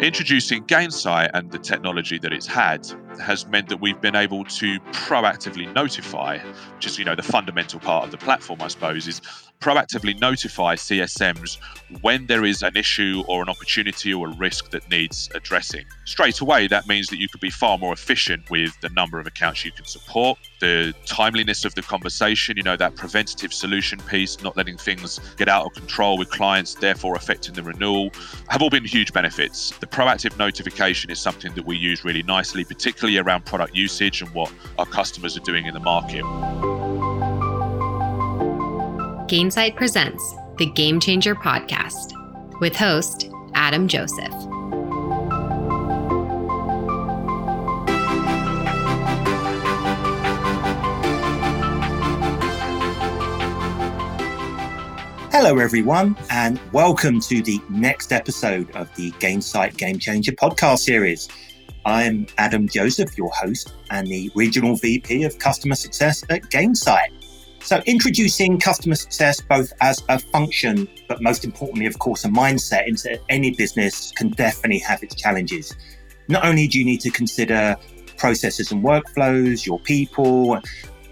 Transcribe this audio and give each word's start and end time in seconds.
Introducing 0.00 0.64
Gainsight 0.64 1.30
and 1.34 1.50
the 1.50 1.58
technology 1.58 2.18
that 2.18 2.32
it's 2.32 2.46
had 2.46 2.86
has 3.20 3.46
meant 3.48 3.68
that 3.68 3.80
we've 3.80 4.00
been 4.00 4.14
able 4.14 4.44
to 4.44 4.78
proactively 4.92 5.72
notify, 5.74 6.38
which 6.76 6.86
is, 6.86 6.98
you 6.98 7.04
know, 7.04 7.16
the 7.16 7.22
fundamental 7.22 7.80
part 7.80 8.04
of 8.04 8.12
the 8.12 8.16
platform, 8.18 8.62
I 8.62 8.68
suppose, 8.68 9.08
is 9.08 9.20
proactively 9.60 10.18
notify 10.20 10.74
CSMs 10.74 11.58
when 12.00 12.26
there 12.26 12.44
is 12.44 12.62
an 12.62 12.76
issue 12.76 13.24
or 13.28 13.42
an 13.42 13.48
opportunity 13.48 14.12
or 14.12 14.28
a 14.28 14.36
risk 14.36 14.70
that 14.70 14.88
needs 14.90 15.28
addressing. 15.34 15.84
Straight 16.04 16.40
away, 16.40 16.66
that 16.68 16.86
means 16.86 17.08
that 17.08 17.18
you 17.18 17.28
could 17.28 17.40
be 17.40 17.50
far 17.50 17.78
more 17.78 17.92
efficient 17.92 18.48
with 18.50 18.78
the 18.80 18.88
number 18.90 19.18
of 19.18 19.26
accounts 19.26 19.64
you 19.64 19.72
can 19.72 19.84
support, 19.84 20.38
the 20.60 20.94
timeliness 21.06 21.64
of 21.64 21.74
the 21.74 21.82
conversation, 21.82 22.56
you 22.56 22.62
know, 22.62 22.76
that 22.76 22.94
preventative 22.96 23.52
solution 23.52 23.98
piece, 24.00 24.40
not 24.42 24.56
letting 24.56 24.76
things 24.76 25.18
get 25.36 25.48
out 25.48 25.66
of 25.66 25.72
control 25.72 26.18
with 26.18 26.30
clients, 26.30 26.74
therefore 26.74 27.16
affecting 27.16 27.54
the 27.54 27.62
renewal, 27.62 28.10
have 28.48 28.62
all 28.62 28.70
been 28.70 28.84
huge 28.84 29.12
benefits. 29.12 29.70
The 29.78 29.86
proactive 29.86 30.38
notification 30.38 31.10
is 31.10 31.18
something 31.18 31.54
that 31.54 31.64
we 31.64 31.76
use 31.76 32.04
really 32.04 32.22
nicely, 32.22 32.64
particularly 32.64 33.18
around 33.18 33.44
product 33.44 33.74
usage 33.74 34.22
and 34.22 34.32
what 34.34 34.52
our 34.78 34.86
customers 34.86 35.36
are 35.36 35.40
doing 35.40 35.66
in 35.66 35.74
the 35.74 35.80
market. 35.80 36.24
Gainsight 39.28 39.76
presents 39.76 40.34
the 40.56 40.64
Game 40.64 40.98
Changer 40.98 41.34
podcast 41.34 42.14
with 42.60 42.74
host 42.74 43.28
Adam 43.52 43.86
Joseph. 43.86 44.32
Hello, 55.30 55.58
everyone, 55.58 56.16
and 56.30 56.58
welcome 56.72 57.20
to 57.20 57.42
the 57.42 57.60
next 57.68 58.12
episode 58.12 58.74
of 58.74 58.88
the 58.94 59.10
Gainsight 59.20 59.76
Game 59.76 59.98
Changer 59.98 60.32
podcast 60.32 60.78
series. 60.78 61.28
I'm 61.84 62.26
Adam 62.38 62.66
Joseph, 62.66 63.18
your 63.18 63.30
host 63.32 63.74
and 63.90 64.06
the 64.06 64.30
Regional 64.34 64.76
VP 64.76 65.24
of 65.24 65.38
Customer 65.38 65.74
Success 65.74 66.24
at 66.30 66.44
Gainsight. 66.44 67.17
So, 67.68 67.82
introducing 67.84 68.58
customer 68.58 68.94
success 68.94 69.42
both 69.42 69.74
as 69.82 70.02
a 70.08 70.18
function, 70.18 70.88
but 71.06 71.20
most 71.20 71.44
importantly, 71.44 71.84
of 71.84 71.98
course, 71.98 72.24
a 72.24 72.28
mindset 72.28 72.88
into 72.88 73.20
any 73.28 73.50
business 73.50 74.10
can 74.12 74.30
definitely 74.30 74.78
have 74.78 75.02
its 75.02 75.14
challenges. 75.14 75.76
Not 76.28 76.46
only 76.46 76.66
do 76.66 76.78
you 76.78 76.84
need 76.86 77.02
to 77.02 77.10
consider 77.10 77.76
processes 78.16 78.72
and 78.72 78.82
workflows, 78.82 79.66
your 79.66 79.78
people, 79.80 80.58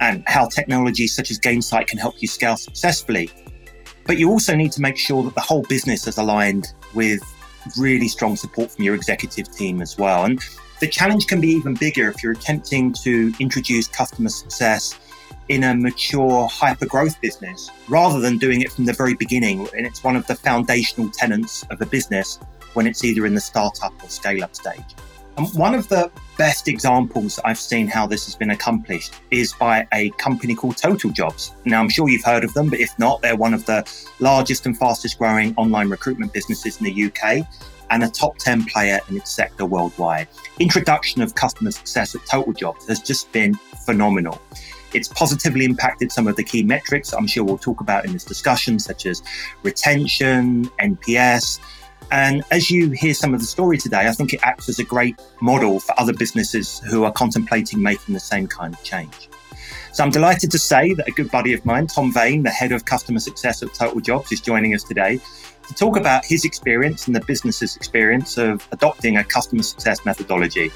and 0.01 0.25
how 0.27 0.49
technology 0.49 1.07
such 1.07 1.31
as 1.31 1.39
Gainsight 1.39 1.89
can 1.89 1.99
help 1.99 2.15
you 2.23 2.27
scale 2.27 2.57
successfully, 2.57 3.31
but 4.07 4.17
you 4.17 4.31
also 4.31 4.57
need 4.57 4.73
to 4.73 4.81
make 4.81 4.97
sure 4.97 5.23
that 5.25 5.34
the 5.34 5.43
whole 5.43 5.62
business 5.65 6.07
is 6.07 6.17
aligned 6.17 6.73
with 6.95 7.21
really 7.77 8.09
strong 8.09 8.34
support 8.34 8.71
from 8.71 8.83
your 8.83 8.95
executive 8.95 9.55
team 9.55 9.83
as 9.83 9.99
well. 9.99 10.25
And 10.25 10.43
the 10.81 10.89
challenge 10.89 11.27
can 11.27 11.39
be 11.39 11.49
even 11.49 11.75
bigger 11.75 12.09
if 12.09 12.23
you're 12.23 12.33
attempting 12.33 12.95
to 13.03 13.34
introduce 13.41 13.89
customer 13.89 14.31
success 14.31 14.99
in 15.48 15.64
a 15.64 15.75
mature 15.75 16.48
hyper 16.48 16.86
growth 16.86 17.20
business 17.20 17.70
rather 17.89 18.20
than 18.20 18.39
doing 18.39 18.61
it 18.61 18.72
from 18.72 18.84
the 18.84 18.92
very 18.92 19.14
beginning. 19.14 19.69
And 19.77 19.86
it's 19.86 20.03
one 20.03 20.16
of 20.16 20.27
the 20.27 20.34
foundational 20.34 21.11
tenets 21.11 21.64
of 21.70 21.80
a 21.80 21.86
business 21.86 22.38
when 22.75 22.86
it's 22.86 23.05
either 23.05 23.27
in 23.27 23.34
the 23.34 23.41
startup 23.41 23.92
or 24.03 24.08
scale 24.08 24.44
up 24.44 24.55
stage. 24.55 24.94
And 25.36 25.48
one 25.55 25.75
of 25.75 25.88
the 25.88 26.11
best 26.38 26.66
examples 26.66 27.38
I've 27.44 27.58
seen 27.58 27.86
how 27.88 28.06
this 28.06 28.25
has 28.25 28.34
been 28.34 28.50
accomplished 28.50 29.14
is 29.30 29.53
by 29.53 29.86
a 29.92 30.11
company 30.12 30.55
called 30.55 30.78
Total 30.78 31.11
Jobs. 31.11 31.53
Now, 31.66 31.81
I'm 31.81 31.91
sure 31.91 32.08
you've 32.08 32.25
heard 32.25 32.42
of 32.42 32.55
them, 32.55 32.70
but 32.70 32.81
if 32.81 32.98
not, 32.98 33.20
they're 33.20 33.36
one 33.36 33.53
of 33.53 33.66
the 33.66 33.86
largest 34.19 34.64
and 34.64 34.77
fastest 34.77 35.19
growing 35.19 35.55
online 35.56 35.91
recruitment 35.91 36.33
businesses 36.33 36.78
in 36.81 36.84
the 36.84 37.05
UK 37.05 37.47
and 37.91 38.03
a 38.03 38.08
top 38.08 38.38
10 38.38 38.64
player 38.64 38.98
in 39.08 39.16
its 39.16 39.31
sector 39.31 39.66
worldwide. 39.66 40.27
Introduction 40.58 41.20
of 41.22 41.34
customer 41.34 41.70
success 41.70 42.14
at 42.14 42.25
Total 42.27 42.53
Jobs 42.53 42.88
has 42.88 43.00
just 43.00 43.31
been 43.33 43.55
phenomenal. 43.84 44.41
It's 44.94 45.08
positively 45.08 45.64
impacted 45.64 46.12
some 46.12 46.26
of 46.26 46.36
the 46.36 46.44
key 46.44 46.62
metrics 46.62 47.12
I'm 47.12 47.26
sure 47.26 47.44
we'll 47.44 47.58
talk 47.58 47.80
about 47.80 48.04
in 48.04 48.12
this 48.12 48.24
discussion, 48.24 48.78
such 48.78 49.06
as 49.06 49.22
retention, 49.62 50.66
NPS. 50.80 51.60
And 52.10 52.44
as 52.50 52.70
you 52.70 52.91
hear 52.91 53.14
some 53.14 53.34
of 53.34 53.41
the 53.41 53.47
story 53.47 53.78
today, 53.78 54.06
I 54.06 54.12
think 54.12 54.32
it 54.32 54.41
acts 54.42 54.69
as 54.69 54.78
a 54.78 54.84
great 54.84 55.20
model 55.41 55.80
for 55.80 55.98
other 55.98 56.12
businesses 56.12 56.80
who 56.88 57.04
are 57.04 57.12
contemplating 57.12 57.82
making 57.82 58.14
the 58.14 58.20
same 58.20 58.47
kind 58.47 58.74
of 58.74 58.82
change. 58.84 59.28
So 59.92 60.04
I'm 60.04 60.10
delighted 60.10 60.50
to 60.50 60.58
say 60.58 60.92
that 60.94 61.08
a 61.08 61.10
good 61.10 61.30
buddy 61.30 61.53
of 61.53 61.64
mine, 61.64 61.86
Tom 61.86 62.12
Vane, 62.12 62.42
the 62.42 62.50
head 62.50 62.70
of 62.70 62.84
customer 62.84 63.18
success 63.18 63.62
at 63.62 63.72
Total 63.74 64.00
Jobs, 64.00 64.30
is 64.30 64.41
joining 64.41 64.74
us 64.74 64.84
today 64.84 65.18
to 65.66 65.74
talk 65.74 65.97
about 65.97 66.24
his 66.24 66.44
experience 66.44 67.06
and 67.06 67.16
the 67.16 67.20
business's 67.20 67.76
experience 67.76 68.36
of 68.36 68.66
adopting 68.72 69.16
a 69.16 69.24
customer 69.24 69.62
success 69.62 70.04
methodology. 70.04 70.70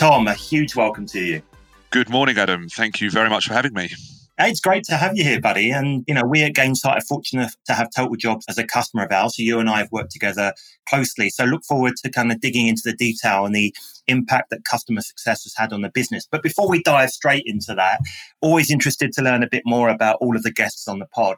Tom, 0.00 0.26
a 0.28 0.32
huge 0.32 0.74
welcome 0.74 1.04
to 1.04 1.20
you. 1.20 1.42
Good 1.90 2.08
morning, 2.08 2.38
Adam. 2.38 2.70
Thank 2.70 3.02
you 3.02 3.10
very 3.10 3.28
much 3.28 3.46
for 3.46 3.52
having 3.52 3.74
me. 3.74 3.90
It's 4.38 4.58
great 4.58 4.82
to 4.84 4.96
have 4.96 5.14
you 5.14 5.22
here, 5.22 5.42
buddy. 5.42 5.70
And, 5.70 6.04
you 6.08 6.14
know, 6.14 6.22
we 6.24 6.42
at 6.42 6.54
Gainsight 6.54 6.96
are 6.96 7.00
fortunate 7.02 7.54
to 7.66 7.74
have 7.74 7.90
Total 7.94 8.16
Jobs 8.16 8.46
as 8.48 8.56
a 8.56 8.64
customer 8.64 9.04
of 9.04 9.12
ours. 9.12 9.36
So 9.36 9.42
you 9.42 9.60
and 9.60 9.68
I 9.68 9.76
have 9.76 9.92
worked 9.92 10.12
together 10.12 10.54
closely. 10.88 11.28
So 11.28 11.44
look 11.44 11.64
forward 11.64 11.96
to 11.96 12.10
kind 12.10 12.32
of 12.32 12.40
digging 12.40 12.66
into 12.66 12.80
the 12.82 12.94
detail 12.94 13.44
and 13.44 13.54
the 13.54 13.74
impact 14.06 14.48
that 14.48 14.64
customer 14.64 15.02
success 15.02 15.44
has 15.44 15.52
had 15.54 15.70
on 15.70 15.82
the 15.82 15.90
business. 15.90 16.26
But 16.30 16.42
before 16.42 16.66
we 16.66 16.82
dive 16.82 17.10
straight 17.10 17.44
into 17.44 17.74
that, 17.74 18.00
always 18.40 18.70
interested 18.70 19.12
to 19.12 19.22
learn 19.22 19.42
a 19.42 19.50
bit 19.50 19.64
more 19.66 19.90
about 19.90 20.16
all 20.22 20.34
of 20.34 20.44
the 20.44 20.50
guests 20.50 20.88
on 20.88 20.98
the 20.98 21.08
pod. 21.14 21.36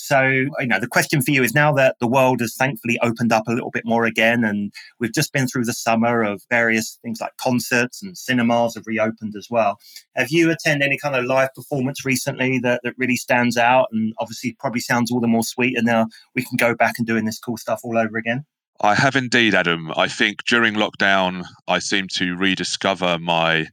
So, 0.00 0.22
you 0.22 0.66
know, 0.66 0.78
the 0.78 0.86
question 0.86 1.20
for 1.22 1.32
you 1.32 1.42
is 1.42 1.54
now 1.54 1.72
that 1.72 1.96
the 1.98 2.06
world 2.06 2.38
has 2.40 2.54
thankfully 2.54 3.00
opened 3.02 3.32
up 3.32 3.48
a 3.48 3.52
little 3.52 3.72
bit 3.72 3.84
more 3.84 4.04
again, 4.04 4.44
and 4.44 4.72
we've 5.00 5.12
just 5.12 5.32
been 5.32 5.48
through 5.48 5.64
the 5.64 5.72
summer 5.72 6.22
of 6.22 6.40
various 6.48 7.00
things 7.02 7.20
like 7.20 7.36
concerts 7.36 8.00
and 8.00 8.16
cinemas 8.16 8.76
have 8.76 8.86
reopened 8.86 9.34
as 9.36 9.48
well. 9.50 9.76
Have 10.14 10.30
you 10.30 10.52
attended 10.52 10.86
any 10.86 10.98
kind 10.98 11.16
of 11.16 11.24
live 11.24 11.52
performance 11.52 12.04
recently 12.04 12.60
that, 12.60 12.80
that 12.84 12.94
really 12.96 13.16
stands 13.16 13.56
out 13.56 13.88
and 13.90 14.14
obviously 14.20 14.56
probably 14.60 14.80
sounds 14.80 15.10
all 15.10 15.18
the 15.18 15.26
more 15.26 15.42
sweet? 15.42 15.76
And 15.76 15.84
now 15.84 16.06
we 16.36 16.44
can 16.44 16.56
go 16.56 16.76
back 16.76 16.94
and 16.98 17.06
doing 17.06 17.24
this 17.24 17.40
cool 17.40 17.56
stuff 17.56 17.80
all 17.82 17.98
over 17.98 18.16
again? 18.16 18.44
I 18.80 18.94
have 18.94 19.16
indeed, 19.16 19.56
Adam. 19.56 19.90
I 19.96 20.06
think 20.06 20.44
during 20.44 20.74
lockdown, 20.74 21.44
I 21.66 21.80
seem 21.80 22.06
to 22.12 22.36
rediscover 22.36 23.18
my 23.18 23.66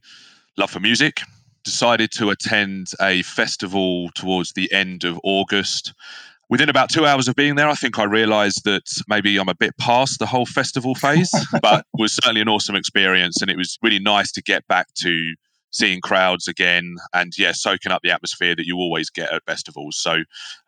love 0.56 0.72
for 0.72 0.80
music 0.80 1.22
decided 1.66 2.12
to 2.12 2.30
attend 2.30 2.92
a 3.00 3.22
festival 3.22 4.08
towards 4.14 4.52
the 4.52 4.72
end 4.72 5.04
of 5.04 5.20
August. 5.24 5.92
Within 6.48 6.68
about 6.68 6.88
two 6.88 7.04
hours 7.04 7.26
of 7.26 7.34
being 7.34 7.56
there, 7.56 7.68
I 7.68 7.74
think 7.74 7.98
I 7.98 8.04
realized 8.04 8.64
that 8.64 8.84
maybe 9.08 9.36
I'm 9.36 9.48
a 9.48 9.54
bit 9.54 9.76
past 9.76 10.20
the 10.20 10.26
whole 10.26 10.46
festival 10.46 10.94
phase, 10.94 11.30
but 11.60 11.84
was 11.92 12.14
certainly 12.14 12.40
an 12.40 12.48
awesome 12.48 12.76
experience. 12.76 13.42
And 13.42 13.50
it 13.50 13.56
was 13.56 13.78
really 13.82 13.98
nice 13.98 14.30
to 14.32 14.42
get 14.42 14.66
back 14.68 14.86
to 15.00 15.34
seeing 15.72 16.00
crowds 16.00 16.46
again 16.46 16.96
and 17.12 17.32
yeah 17.36 17.52
soaking 17.52 17.92
up 17.92 18.00
the 18.02 18.10
atmosphere 18.10 18.54
that 18.54 18.64
you 18.64 18.76
always 18.76 19.10
get 19.10 19.30
at 19.30 19.42
festivals 19.44 19.98
so 19.98 20.18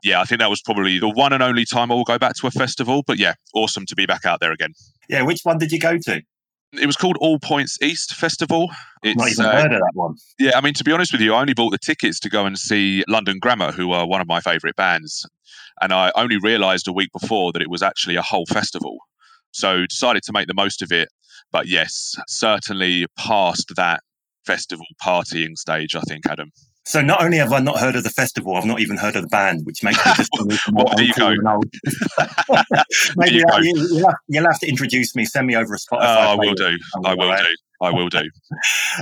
yeah 0.03 0.21
i 0.21 0.25
think 0.25 0.39
that 0.41 0.51
was 0.51 0.61
probably 0.61 0.99
the 0.99 1.09
one 1.09 1.33
and 1.33 1.43
only 1.43 1.65
time 1.65 1.91
i 1.91 1.95
will 1.95 2.05
go 2.05 2.19
back 2.19 2.35
to 2.35 2.47
a 2.47 2.51
festival 2.51 3.03
but 3.07 3.17
yeah 3.17 3.33
awesome 3.55 3.87
to 3.87 3.95
be 3.95 4.05
back 4.05 4.27
out 4.27 4.41
there 4.41 4.53
again 4.53 4.75
yeah 5.09 5.23
which 5.23 5.41
one 5.45 5.57
did 5.57 5.73
you 5.73 5.79
go 5.79 5.97
to 5.97 6.21
it 6.73 6.87
was 6.87 6.97
called 6.97 7.17
All 7.21 7.39
Points 7.39 7.79
East 7.83 8.15
Festival. 8.15 8.71
It's, 9.03 9.17
Not 9.17 9.31
even 9.31 9.45
uh, 9.47 9.53
heard 9.53 9.73
of 9.73 9.81
that 9.81 9.93
one. 9.95 10.15
Yeah, 10.39 10.53
I 10.55 10.61
mean, 10.61 10.75
to 10.75 10.85
be 10.85 10.93
honest 10.93 11.13
with 11.13 11.21
you, 11.21 11.35
I 11.35 11.41
only 11.41 11.55
bought 11.55 11.71
the 11.71 11.79
tickets 11.79 12.21
to 12.21 12.29
go 12.29 12.45
and 12.47 12.59
see 12.59 13.05
London 13.09 13.39
Grammar, 13.39 13.73
who 13.73 13.93
are 13.93 14.07
one 14.07 14.21
of 14.21 14.27
my 14.27 14.41
favourite 14.41 14.77
bands. 14.77 15.27
And 15.81 15.93
I 15.93 16.13
only 16.15 16.39
realised 16.39 16.89
a 16.89 16.93
week 16.93 17.11
before 17.19 17.53
that 17.53 17.63
it 17.63 17.71
was 17.71 17.83
actually 17.83 18.17
a 18.17 18.23
whole 18.23 18.47
festival. 18.47 18.99
So 19.53 19.87
decided 19.87 20.23
to 20.25 20.33
make 20.33 20.47
the 20.47 20.55
most 20.55 20.83
of 20.83 20.93
it. 20.93 21.09
But 21.53 21.69
yes, 21.69 22.15
certainly 22.29 23.07
past 23.17 23.73
that 23.77 24.03
festival 24.45 24.87
partying 25.03 25.57
stage, 25.57 25.95
I 25.95 26.01
think, 26.01 26.27
Adam. 26.27 26.51
So 26.89 27.03
not 27.03 27.23
only 27.23 27.37
have 27.37 27.53
I 27.53 27.61
not 27.61 27.79
heard 27.79 27.97
of 27.97 28.03
the 28.03 28.09
festival, 28.09 28.57
I've 28.57 28.65
not 28.65 28.81
even 28.81 28.97
heard 28.97 29.15
of 29.15 29.21
the 29.21 29.29
band, 29.29 29.67
which 29.67 29.83
makes 29.83 29.99
me 30.07 30.13
just 30.17 30.31
well, 30.73 30.87
there 30.97 31.05
you 31.05 31.13
go. 31.13 31.35
Maybe 33.15 33.37
you 33.37 33.45
uh, 33.47 33.59
you, 33.59 33.75
will 33.75 34.07
have, 34.07 34.15
you'll 34.27 34.47
have 34.47 34.59
to 34.61 34.67
introduce 34.67 35.15
me. 35.15 35.27
Send 35.27 35.47
me 35.47 35.55
over 35.55 35.75
a 35.75 35.77
Spotify. 35.77 35.99
Oh, 36.01 36.33
I 36.33 36.35
will 36.37 36.55
do. 36.55 36.79
I 37.05 37.15
will 37.15 37.29
right? 37.29 37.45
do. 37.45 37.55
I 37.83 37.91
will 37.91 38.09
do. 38.09 38.23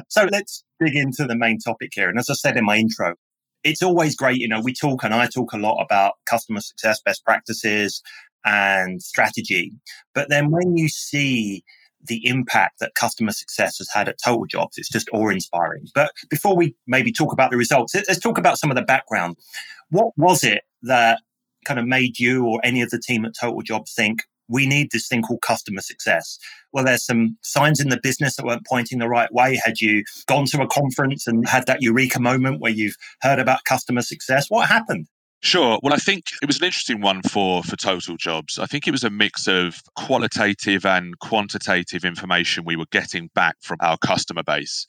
so 0.08 0.26
let's 0.32 0.64
dig 0.80 0.96
into 0.96 1.26
the 1.26 1.36
main 1.36 1.60
topic 1.60 1.90
here. 1.94 2.08
And 2.08 2.18
as 2.18 2.28
I 2.28 2.34
said 2.34 2.56
in 2.56 2.64
my 2.64 2.76
intro, 2.76 3.14
it's 3.62 3.84
always 3.84 4.16
great. 4.16 4.38
You 4.38 4.48
know, 4.48 4.60
we 4.60 4.74
talk 4.74 5.04
and 5.04 5.14
I 5.14 5.28
talk 5.28 5.52
a 5.52 5.56
lot 5.56 5.80
about 5.80 6.14
customer 6.28 6.62
success 6.62 7.00
best 7.04 7.24
practices 7.24 8.02
and 8.44 9.00
strategy. 9.00 9.70
But 10.12 10.28
then 10.28 10.50
when 10.50 10.76
you 10.76 10.88
see 10.88 11.62
the 12.04 12.26
impact 12.26 12.80
that 12.80 12.94
customer 12.94 13.32
success 13.32 13.78
has 13.78 13.88
had 13.92 14.08
at 14.08 14.18
Total 14.22 14.46
Jobs. 14.46 14.78
It's 14.78 14.88
just 14.88 15.08
awe 15.12 15.28
inspiring. 15.28 15.86
But 15.94 16.12
before 16.30 16.56
we 16.56 16.74
maybe 16.86 17.12
talk 17.12 17.32
about 17.32 17.50
the 17.50 17.56
results, 17.56 17.94
let's 17.94 18.20
talk 18.20 18.38
about 18.38 18.58
some 18.58 18.70
of 18.70 18.76
the 18.76 18.82
background. 18.82 19.36
What 19.90 20.12
was 20.16 20.44
it 20.44 20.62
that 20.82 21.20
kind 21.64 21.80
of 21.80 21.86
made 21.86 22.18
you 22.18 22.46
or 22.46 22.60
any 22.64 22.82
of 22.82 22.90
the 22.90 23.00
team 23.00 23.24
at 23.24 23.32
Total 23.40 23.62
Jobs 23.62 23.92
think 23.94 24.22
we 24.48 24.66
need 24.66 24.90
this 24.92 25.08
thing 25.08 25.22
called 25.22 25.42
customer 25.42 25.80
success? 25.80 26.38
Well, 26.72 26.84
there's 26.84 27.04
some 27.04 27.36
signs 27.42 27.80
in 27.80 27.88
the 27.88 28.00
business 28.00 28.36
that 28.36 28.46
weren't 28.46 28.66
pointing 28.66 28.98
the 28.98 29.08
right 29.08 29.32
way. 29.32 29.60
Had 29.64 29.80
you 29.80 30.04
gone 30.26 30.46
to 30.46 30.62
a 30.62 30.68
conference 30.68 31.26
and 31.26 31.48
had 31.48 31.66
that 31.66 31.82
eureka 31.82 32.20
moment 32.20 32.60
where 32.60 32.72
you've 32.72 32.96
heard 33.22 33.38
about 33.38 33.64
customer 33.64 34.02
success? 34.02 34.48
What 34.48 34.68
happened? 34.68 35.08
Sure. 35.42 35.78
Well, 35.82 35.92
I 35.94 35.98
think 35.98 36.24
it 36.42 36.46
was 36.46 36.58
an 36.58 36.64
interesting 36.64 37.00
one 37.00 37.22
for 37.22 37.62
for 37.62 37.76
Total 37.76 38.16
Jobs. 38.16 38.58
I 38.58 38.66
think 38.66 38.86
it 38.88 38.90
was 38.90 39.04
a 39.04 39.10
mix 39.10 39.46
of 39.46 39.80
qualitative 39.94 40.84
and 40.84 41.18
quantitative 41.20 42.04
information 42.04 42.64
we 42.64 42.74
were 42.76 42.86
getting 42.90 43.28
back 43.34 43.56
from 43.60 43.76
our 43.80 43.96
customer 43.98 44.42
base. 44.42 44.86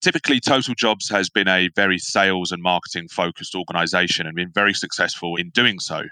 Typically, 0.00 0.38
Total 0.38 0.74
Jobs 0.74 1.08
has 1.08 1.28
been 1.28 1.48
a 1.48 1.70
very 1.74 1.98
sales 1.98 2.52
and 2.52 2.62
marketing 2.62 3.08
focused 3.08 3.56
organization 3.56 4.26
and 4.26 4.36
been 4.36 4.52
very 4.52 4.72
successful 4.72 5.34
in 5.34 5.50
doing 5.50 5.80
so. 5.80 6.02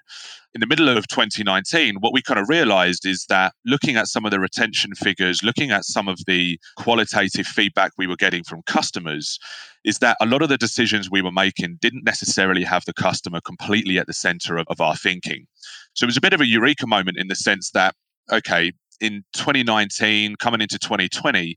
In 0.54 0.60
the 0.60 0.66
middle 0.66 0.88
of 0.88 1.06
2019, 1.06 1.96
what 2.00 2.12
we 2.12 2.20
kind 2.20 2.40
of 2.40 2.48
realized 2.48 3.06
is 3.06 3.26
that 3.28 3.52
looking 3.64 3.96
at 3.96 4.08
some 4.08 4.24
of 4.24 4.32
the 4.32 4.40
retention 4.40 4.94
figures, 4.94 5.42
looking 5.44 5.70
at 5.70 5.84
some 5.84 6.08
of 6.08 6.18
the 6.26 6.58
qualitative 6.76 7.46
feedback 7.46 7.92
we 7.96 8.08
were 8.08 8.16
getting 8.16 8.42
from 8.42 8.62
customers, 8.62 9.38
is 9.84 10.00
that 10.00 10.16
a 10.20 10.26
lot 10.26 10.42
of 10.42 10.48
the 10.48 10.58
decisions 10.58 11.08
we 11.08 11.22
were 11.22 11.30
making 11.30 11.78
didn't 11.80 12.04
necessarily 12.04 12.64
have 12.64 12.84
the 12.86 12.94
customer 12.94 13.40
completely 13.40 13.98
at 13.98 14.08
the 14.08 14.12
center 14.12 14.56
of, 14.56 14.66
of 14.68 14.80
our 14.80 14.96
thinking. 14.96 15.46
So 15.94 16.04
it 16.04 16.08
was 16.08 16.16
a 16.16 16.22
bit 16.22 16.32
of 16.32 16.40
a 16.40 16.46
eureka 16.46 16.88
moment 16.88 17.18
in 17.18 17.28
the 17.28 17.36
sense 17.36 17.70
that, 17.70 17.94
okay, 18.32 18.72
in 19.00 19.22
2019, 19.34 20.36
coming 20.36 20.60
into 20.60 20.78
2020, 20.78 21.56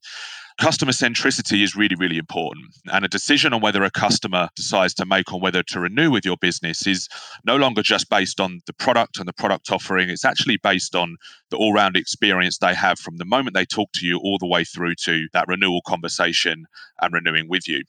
customer 0.60 0.92
centricity 0.92 1.64
is 1.64 1.76
really, 1.76 1.96
really 1.96 2.18
important. 2.18 2.66
And 2.92 3.06
a 3.06 3.08
decision 3.08 3.54
on 3.54 3.62
whether 3.62 3.84
a 3.84 3.90
customer 3.90 4.50
decides 4.56 4.94
to 4.96 5.06
make 5.06 5.32
on 5.34 5.42
whether 5.42 5.64
to 5.64 5.80
renew 5.80 6.12
with 6.12 6.26
your 6.26 6.38
business 6.38 6.86
is 6.86 7.08
no 7.46 7.56
longer 7.56 7.82
just 7.82 8.10
based 8.10 8.40
on 8.42 8.62
the 8.68 8.74
product 8.74 9.18
and 9.18 9.28
the 9.28 9.34
product 9.34 9.72
offering. 9.72 10.10
It's 10.10 10.26
actually 10.26 10.58
based 10.58 10.96
on 10.96 11.16
the 11.50 11.58
all 11.58 11.74
round 11.74 11.96
experience 11.96 12.58
they 12.58 12.76
have 12.76 13.00
from 13.00 13.18
the 13.18 13.26
moment 13.26 13.56
they 13.56 13.66
talk 13.66 13.90
to 13.94 14.06
you 14.06 14.20
all 14.20 14.38
the 14.38 14.48
way 14.48 14.66
through 14.66 14.96
to 15.06 15.28
that 15.34 15.48
renewal 15.48 15.82
conversation 15.88 16.66
and 17.02 17.14
renewing 17.14 17.48
with 17.48 17.68
you. 17.68 17.84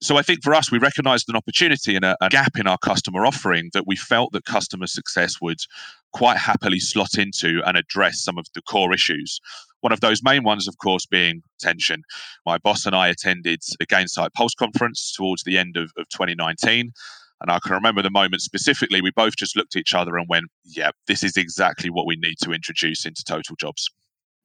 So 0.00 0.16
I 0.16 0.22
think 0.22 0.42
for 0.42 0.54
us, 0.54 0.70
we 0.70 0.78
recognized 0.78 1.28
an 1.28 1.36
opportunity 1.36 1.96
and 1.96 2.04
a, 2.04 2.16
a, 2.22 2.30
gap 2.30 2.58
in 2.58 2.66
our 2.66 2.78
customer 2.78 3.26
offering 3.26 3.70
that 3.74 3.86
we 3.86 3.94
felt 3.94 4.32
that 4.32 4.44
customer 4.46 4.86
success 4.86 5.40
would 5.40 5.58
quite 6.12 6.38
happily 6.38 6.80
slot 6.80 7.18
into 7.18 7.62
and 7.66 7.76
address 7.76 8.22
some 8.22 8.38
of 8.38 8.46
the 8.54 8.62
core 8.62 8.94
issues. 8.94 9.40
One 9.86 9.92
of 9.92 10.00
those 10.00 10.20
main 10.20 10.42
ones, 10.42 10.66
of 10.66 10.78
course, 10.78 11.06
being 11.06 11.44
tension. 11.60 12.02
My 12.44 12.58
boss 12.58 12.86
and 12.86 12.96
I 12.96 13.06
attended 13.06 13.60
a 13.80 13.86
Gainsight 13.86 14.32
Pulse 14.32 14.52
conference 14.52 15.12
towards 15.12 15.44
the 15.44 15.56
end 15.56 15.76
of, 15.76 15.92
of 15.96 16.08
2019. 16.08 16.90
And 17.40 17.50
I 17.52 17.60
can 17.60 17.70
remember 17.70 18.02
the 18.02 18.10
moment 18.10 18.42
specifically, 18.42 19.00
we 19.00 19.12
both 19.12 19.36
just 19.36 19.56
looked 19.56 19.76
at 19.76 19.78
each 19.78 19.94
other 19.94 20.16
and 20.16 20.28
went, 20.28 20.46
yeah, 20.64 20.90
this 21.06 21.22
is 21.22 21.36
exactly 21.36 21.88
what 21.88 22.04
we 22.04 22.16
need 22.16 22.34
to 22.42 22.50
introduce 22.50 23.06
into 23.06 23.22
Total 23.22 23.54
Jobs. 23.54 23.88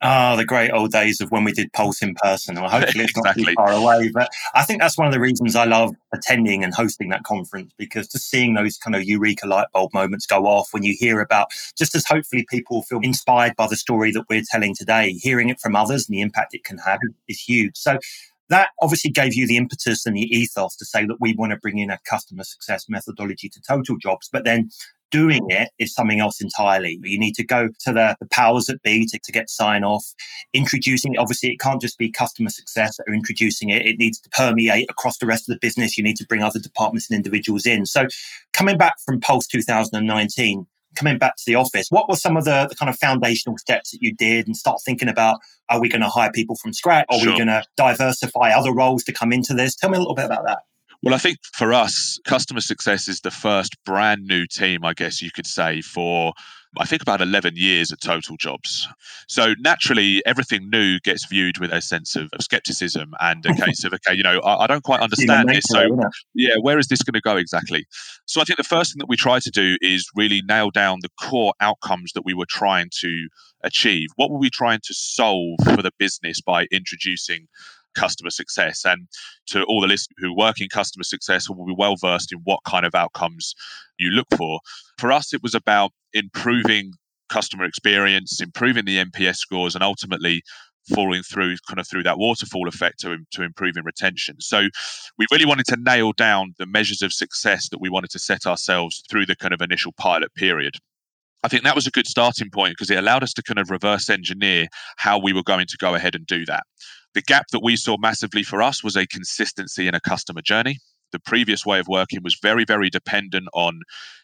Ah, 0.03 0.33
oh, 0.33 0.37
the 0.37 0.45
great 0.45 0.71
old 0.71 0.91
days 0.91 1.21
of 1.21 1.29
when 1.29 1.43
we 1.43 1.51
did 1.51 1.71
Pulse 1.73 2.01
in 2.01 2.15
person. 2.15 2.55
Well, 2.55 2.69
hopefully 2.69 3.03
it's 3.03 3.15
exactly. 3.15 3.43
not 3.43 3.49
too 3.49 3.55
far 3.55 3.71
away. 3.71 4.09
But 4.11 4.29
I 4.55 4.63
think 4.63 4.81
that's 4.81 4.97
one 4.97 5.05
of 5.05 5.13
the 5.13 5.19
reasons 5.19 5.55
I 5.55 5.65
love 5.65 5.93
attending 6.11 6.63
and 6.63 6.73
hosting 6.73 7.09
that 7.09 7.23
conference 7.23 7.71
because 7.77 8.07
just 8.07 8.27
seeing 8.27 8.55
those 8.55 8.77
kind 8.77 8.95
of 8.95 9.03
eureka 9.03 9.45
light 9.45 9.67
bulb 9.73 9.93
moments 9.93 10.25
go 10.25 10.47
off 10.47 10.69
when 10.71 10.81
you 10.81 10.95
hear 10.97 11.21
about, 11.21 11.51
just 11.77 11.93
as 11.93 12.03
hopefully 12.05 12.45
people 12.49 12.81
feel 12.81 12.99
inspired 13.03 13.55
by 13.55 13.67
the 13.67 13.75
story 13.75 14.11
that 14.11 14.23
we're 14.27 14.41
telling 14.49 14.73
today, 14.73 15.13
hearing 15.13 15.49
it 15.49 15.59
from 15.59 15.75
others 15.75 16.09
and 16.09 16.17
the 16.17 16.21
impact 16.21 16.55
it 16.55 16.63
can 16.63 16.79
have 16.79 16.99
is 17.27 17.39
huge. 17.39 17.77
So 17.77 17.99
that 18.51 18.69
obviously 18.81 19.09
gave 19.09 19.33
you 19.33 19.47
the 19.47 19.57
impetus 19.57 20.05
and 20.05 20.15
the 20.15 20.23
ethos 20.23 20.75
to 20.75 20.85
say 20.85 21.05
that 21.05 21.17
we 21.19 21.33
want 21.33 21.51
to 21.51 21.57
bring 21.57 21.79
in 21.79 21.89
a 21.89 21.99
customer 22.05 22.43
success 22.43 22.85
methodology 22.89 23.49
to 23.49 23.61
total 23.61 23.97
jobs. 23.97 24.29
But 24.31 24.43
then 24.43 24.69
doing 25.09 25.45
it 25.49 25.69
is 25.77 25.93
something 25.93 26.19
else 26.19 26.41
entirely. 26.41 26.99
You 27.03 27.19
need 27.19 27.35
to 27.35 27.45
go 27.45 27.67
to 27.67 27.93
the, 27.93 28.15
the 28.19 28.27
powers 28.27 28.65
that 28.65 28.81
be 28.81 29.05
to, 29.07 29.19
to 29.23 29.31
get 29.31 29.49
sign 29.49 29.83
off. 29.83 30.05
Introducing, 30.53 31.17
obviously, 31.17 31.49
it 31.49 31.59
can't 31.59 31.81
just 31.81 31.97
be 31.97 32.09
customer 32.09 32.49
success 32.49 32.97
or 33.07 33.13
introducing 33.13 33.69
it. 33.69 33.85
It 33.85 33.99
needs 33.99 34.19
to 34.21 34.29
permeate 34.29 34.89
across 34.89 35.17
the 35.17 35.25
rest 35.25 35.49
of 35.49 35.53
the 35.53 35.59
business. 35.59 35.97
You 35.97 36.03
need 36.03 36.17
to 36.17 36.25
bring 36.25 36.43
other 36.43 36.59
departments 36.59 37.09
and 37.09 37.17
individuals 37.17 37.65
in. 37.65 37.85
So 37.85 38.07
coming 38.53 38.77
back 38.77 38.95
from 39.05 39.19
Pulse 39.19 39.47
2019, 39.47 40.65
coming 40.95 41.17
back 41.17 41.35
to 41.37 41.43
the 41.45 41.55
office, 41.55 41.87
what 41.89 42.09
were 42.09 42.15
some 42.15 42.37
of 42.37 42.45
the, 42.45 42.67
the, 42.69 42.75
kind 42.75 42.89
of 42.89 42.97
foundational 42.97 43.57
steps 43.57 43.91
that 43.91 44.01
you 44.01 44.13
did 44.13 44.47
and 44.47 44.55
start 44.55 44.79
thinking 44.83 45.07
about 45.07 45.39
are 45.69 45.79
we 45.79 45.89
going 45.89 46.01
to 46.01 46.09
hire 46.09 46.31
people 46.31 46.55
from 46.55 46.73
scratch? 46.73 47.05
Are 47.09 47.19
sure. 47.19 47.31
we 47.31 47.37
going 47.37 47.47
to 47.47 47.63
diversify 47.77 48.51
other 48.51 48.73
roles 48.73 49.03
to 49.05 49.13
come 49.13 49.31
into 49.31 49.53
this? 49.53 49.75
Tell 49.75 49.89
me 49.89 49.97
a 49.97 49.99
little 49.99 50.15
bit 50.15 50.25
about 50.25 50.45
that. 50.45 50.59
Well, 51.03 51.15
I 51.15 51.17
think 51.17 51.39
for 51.53 51.73
us, 51.73 52.19
customer 52.25 52.61
success 52.61 53.07
is 53.07 53.21
the 53.21 53.31
first 53.31 53.75
brand 53.85 54.23
new 54.23 54.45
team, 54.45 54.85
I 54.85 54.93
guess 54.93 55.21
you 55.21 55.31
could 55.31 55.47
say, 55.47 55.81
for 55.81 56.33
I 56.77 56.85
think 56.85 57.01
about 57.01 57.21
11 57.21 57.55
years 57.57 57.91
at 57.91 57.99
Total 57.99 58.37
Jobs. 58.37 58.87
So 59.27 59.53
naturally, 59.59 60.25
everything 60.25 60.69
new 60.69 60.99
gets 60.99 61.25
viewed 61.25 61.57
with 61.57 61.71
a 61.71 61.81
sense 61.81 62.15
of, 62.15 62.29
of 62.33 62.41
skepticism 62.41 63.13
and 63.19 63.45
a 63.45 63.53
case 63.65 63.83
of, 63.83 63.93
okay, 63.93 64.15
you 64.15 64.23
know, 64.23 64.39
I, 64.39 64.63
I 64.63 64.67
don't 64.67 64.83
quite 64.83 65.01
understand 65.01 65.49
this. 65.49 65.65
So, 65.67 65.99
yeah, 66.33 66.55
where 66.61 66.79
is 66.79 66.87
this 66.87 67.03
going 67.03 67.13
to 67.13 67.21
go 67.21 67.35
exactly? 67.35 67.85
So 68.25 68.39
I 68.39 68.45
think 68.45 68.57
the 68.57 68.63
first 68.63 68.93
thing 68.93 68.99
that 68.99 69.09
we 69.09 69.17
try 69.17 69.39
to 69.39 69.51
do 69.51 69.77
is 69.81 70.09
really 70.15 70.41
nail 70.47 70.71
down 70.71 70.99
the 71.01 71.09
core 71.21 71.53
outcomes 71.59 72.13
that 72.13 72.23
we 72.23 72.33
were 72.33 72.47
trying 72.49 72.89
to 73.01 73.27
achieve. 73.63 74.09
What 74.15 74.31
were 74.31 74.39
we 74.39 74.49
trying 74.49 74.79
to 74.85 74.93
solve 74.93 75.57
for 75.65 75.81
the 75.81 75.91
business 75.99 76.41
by 76.41 76.67
introducing 76.71 77.47
customer 77.95 78.29
success. 78.29 78.85
And 78.85 79.07
to 79.47 79.63
all 79.63 79.81
the 79.81 79.87
listeners 79.87 80.15
who 80.17 80.35
work 80.35 80.61
in 80.61 80.69
customer 80.69 81.03
success 81.03 81.49
will 81.49 81.65
be 81.65 81.75
well 81.77 81.95
versed 81.95 82.31
in 82.31 82.39
what 82.43 82.59
kind 82.65 82.85
of 82.85 82.95
outcomes 82.95 83.53
you 83.99 84.09
look 84.11 84.27
for. 84.35 84.59
For 84.97 85.11
us, 85.11 85.33
it 85.33 85.43
was 85.43 85.55
about 85.55 85.91
improving 86.13 86.93
customer 87.29 87.63
experience, 87.63 88.41
improving 88.41 88.85
the 88.85 89.03
NPS 89.03 89.37
scores, 89.37 89.75
and 89.75 89.83
ultimately 89.83 90.43
falling 90.93 91.23
through 91.23 91.55
kind 91.67 91.79
of 91.79 91.87
through 91.87 92.03
that 92.03 92.17
waterfall 92.17 92.67
effect 92.67 92.99
to, 92.99 93.17
to 93.31 93.43
improving 93.43 93.83
retention. 93.83 94.35
So 94.39 94.67
we 95.17 95.27
really 95.31 95.45
wanted 95.45 95.67
to 95.67 95.77
nail 95.79 96.11
down 96.13 96.55
the 96.57 96.65
measures 96.65 97.01
of 97.01 97.13
success 97.13 97.69
that 97.69 97.79
we 97.79 97.89
wanted 97.89 98.09
to 98.11 98.19
set 98.19 98.45
ourselves 98.45 99.03
through 99.09 99.27
the 99.27 99.35
kind 99.35 99.53
of 99.53 99.61
initial 99.61 99.91
pilot 99.93 100.33
period. 100.35 100.75
I 101.43 101.47
think 101.47 101.63
that 101.63 101.75
was 101.75 101.87
a 101.87 101.91
good 101.91 102.07
starting 102.07 102.49
point 102.51 102.73
because 102.73 102.91
it 102.91 102.99
allowed 102.99 103.23
us 103.23 103.33
to 103.33 103.43
kind 103.43 103.59
of 103.59 103.71
reverse 103.71 104.09
engineer 104.09 104.67
how 104.97 105.17
we 105.17 105.33
were 105.33 105.43
going 105.43 105.65
to 105.67 105.77
go 105.77 105.95
ahead 105.95 106.15
and 106.15 106.25
do 106.25 106.45
that. 106.45 106.63
The 107.13 107.21
gap 107.21 107.47
that 107.51 107.63
we 107.63 107.75
saw 107.75 107.97
massively 107.97 108.43
for 108.43 108.61
us 108.61 108.83
was 108.83 108.95
a 108.95 109.07
consistency 109.07 109.87
in 109.87 109.95
a 109.95 109.99
customer 109.99 110.41
journey. 110.41 110.79
The 111.11 111.19
previous 111.19 111.65
way 111.65 111.79
of 111.79 111.87
working 111.87 112.21
was 112.23 112.37
very, 112.41 112.63
very 112.63 112.89
dependent 112.89 113.47
on 113.53 113.81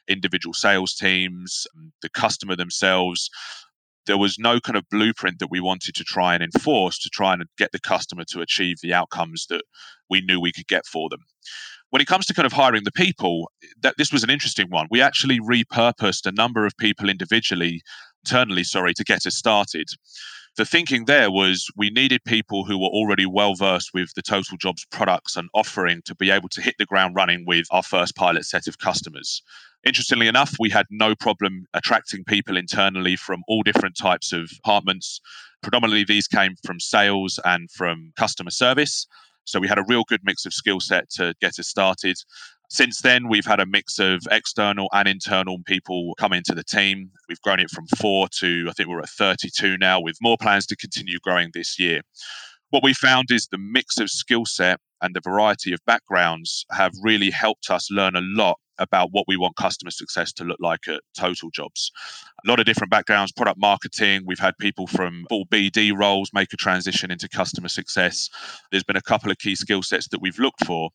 individual 0.07 0.54
sales 0.54 0.95
teams, 0.95 1.68
um, 1.75 1.92
the 2.01 2.10
customer 2.10 2.56
themselves. 2.56 3.30
There 4.06 4.18
was 4.18 4.39
no 4.39 4.62
kind 4.62 4.78
of 4.78 4.88
blueprint 4.89 5.39
that 5.39 5.51
we 5.51 5.60
wanted 5.60 5.95
to 5.95 6.06
try 6.06 6.34
and 6.34 6.42
enforce 6.42 6.98
to 7.00 7.10
try 7.10 7.34
and 7.34 7.44
get 7.57 7.74
the 7.74 7.80
customer 7.80 8.24
to 8.30 8.39
achieve 8.39 8.78
the 8.81 8.94
outcomes 8.94 9.48
that 9.50 9.63
we 10.10 10.22
knew 10.22 10.39
we 10.39 10.54
could 10.54 10.68
get 10.68 10.86
for 10.86 11.10
them 11.10 11.25
when 11.89 12.01
it 12.01 12.07
comes 12.07 12.25
to 12.25 12.34
kind 12.34 12.45
of 12.45 12.51
hiring 12.51 12.84
the 12.84 12.92
people, 12.92 13.50
that 13.81 13.95
this 13.98 14.12
was 14.12 14.24
an 14.24 14.30
interesting 14.30 14.68
one. 14.69 14.88
We 14.92 15.01
actually 15.01 15.39
repurposed 15.39 16.25
a 16.25 16.31
number 16.34 16.66
of 16.66 16.75
people 16.78 17.10
individually, 17.10 17.82
internally, 18.25 18.63
sorry, 18.63 18.94
to 18.96 19.03
get 19.03 19.25
us 19.25 19.36
started 19.36 19.88
the 20.58 20.66
thinking 20.66 21.06
there 21.06 21.30
was 21.30 21.70
we 21.78 21.92
needed 21.92 22.24
people 22.26 22.66
who 22.66 22.80
were 22.80 22.90
already 22.90 23.28
well 23.28 23.54
versed 23.54 23.92
with 23.94 24.12
the 24.16 24.24
total 24.24 24.58
jobs 24.58 24.86
products 24.90 25.38
and 25.38 25.50
offering 25.54 26.02
to 26.04 26.16
be 26.16 26.32
able 26.32 26.50
to 26.50 26.62
hit 26.62 26.76
the 26.80 26.86
ground 26.86 27.16
running 27.16 27.46
with 27.46 27.68
our 27.70 27.84
first 27.84 28.16
pilot 28.16 28.44
set 28.44 28.68
of 28.68 28.80
customers. 28.80 29.44
Interestingly 29.86 30.28
enough 30.28 30.56
we 30.60 30.72
had 30.72 30.88
no 30.90 31.16
problem 31.16 31.68
attracting 31.76 32.24
people 32.24 32.58
internally 32.58 33.16
from 33.16 33.44
all 33.48 33.62
different 33.62 33.96
types 33.96 34.34
of 34.34 34.50
departments. 34.50 35.22
Predominantly 35.62 36.04
these 36.04 36.28
came 36.28 36.56
from 36.66 36.80
sales 36.80 37.40
and 37.46 37.70
from 37.70 38.12
customer 38.18 38.52
service. 38.52 39.06
So 39.46 39.60
we 39.60 39.68
had 39.68 39.78
a 39.78 39.86
real 39.88 40.04
good 40.10 40.22
mix 40.24 40.46
of 40.46 40.54
skill 40.54 40.80
set 40.80 41.10
to 41.12 41.36
get 41.40 41.60
us 41.60 41.68
started 41.68 42.18
since 42.69 43.01
then, 43.01 43.29
we've 43.29 43.45
had 43.45 43.59
a 43.59 43.65
mix 43.65 43.97
of 43.97 44.21
external 44.29 44.89
and 44.93 45.07
internal 45.07 45.57
people 45.65 46.13
come 46.19 46.33
into 46.33 46.53
the 46.53 46.63
team. 46.63 47.09
We've 47.29 47.41
grown 47.41 47.59
it 47.59 47.71
from 47.71 47.88
four 47.97 48.27
to, 48.39 48.67
I 48.69 48.74
think 48.74 48.89
we're 48.89 49.00
at 49.00 49.09
32 49.09 49.77
now, 49.77 50.01
with 50.01 50.17
more 50.21 50.38
plans 50.39 50.65
to 50.67 50.75
continue 50.75 51.17
growing 51.19 51.51
this 51.53 51.79
year. 51.79 52.01
What 52.69 52.83
we 52.83 52.93
found 52.93 53.31
is 53.31 53.47
the 53.47 53.57
mix 53.57 53.97
of 54.00 54.09
skill 54.09 54.45
set 54.45 54.81
and 55.01 55.15
the 55.15 55.21
variety 55.21 55.71
of 55.71 55.79
backgrounds 55.86 56.65
have 56.71 56.91
really 57.01 57.29
helped 57.29 57.69
us 57.69 57.89
learn 57.89 58.15
a 58.15 58.21
lot 58.21 58.57
about 58.79 59.09
what 59.12 59.25
we 59.27 59.38
want 59.38 59.55
customer 59.55 59.89
success 59.89 60.31
to 60.33 60.43
look 60.43 60.59
like 60.59 60.88
at 60.88 61.01
Total 61.17 61.50
Jobs. 61.50 61.91
A 62.45 62.50
lot 62.50 62.59
of 62.59 62.65
different 62.65 62.91
backgrounds, 62.91 63.31
product 63.31 63.59
marketing. 63.59 64.24
We've 64.25 64.39
had 64.39 64.57
people 64.59 64.88
from 64.88 65.25
full 65.29 65.45
BD 65.47 65.97
roles 65.97 66.29
make 66.33 66.53
a 66.53 66.57
transition 66.57 67.09
into 67.09 67.29
customer 67.29 67.69
success. 67.69 68.29
There's 68.71 68.83
been 68.83 68.97
a 68.97 69.01
couple 69.01 69.31
of 69.31 69.39
key 69.39 69.55
skill 69.55 69.81
sets 69.81 70.07
that 70.09 70.21
we've 70.21 70.38
looked 70.38 70.65
for 70.65 70.89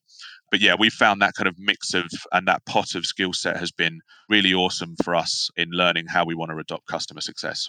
but 0.51 0.61
yeah, 0.61 0.75
we've 0.77 0.93
found 0.93 1.21
that 1.21 1.33
kind 1.35 1.47
of 1.47 1.55
mix 1.57 1.93
of 1.93 2.05
and 2.31 2.47
that 2.47 2.65
pot 2.65 2.95
of 2.95 3.05
skill 3.05 3.33
set 3.33 3.57
has 3.57 3.71
been 3.71 3.99
really 4.29 4.53
awesome 4.53 4.95
for 5.03 5.15
us 5.15 5.49
in 5.55 5.69
learning 5.71 6.05
how 6.07 6.25
we 6.25 6.35
want 6.35 6.51
to 6.51 6.57
adopt 6.57 6.87
customer 6.87 7.21
success. 7.21 7.67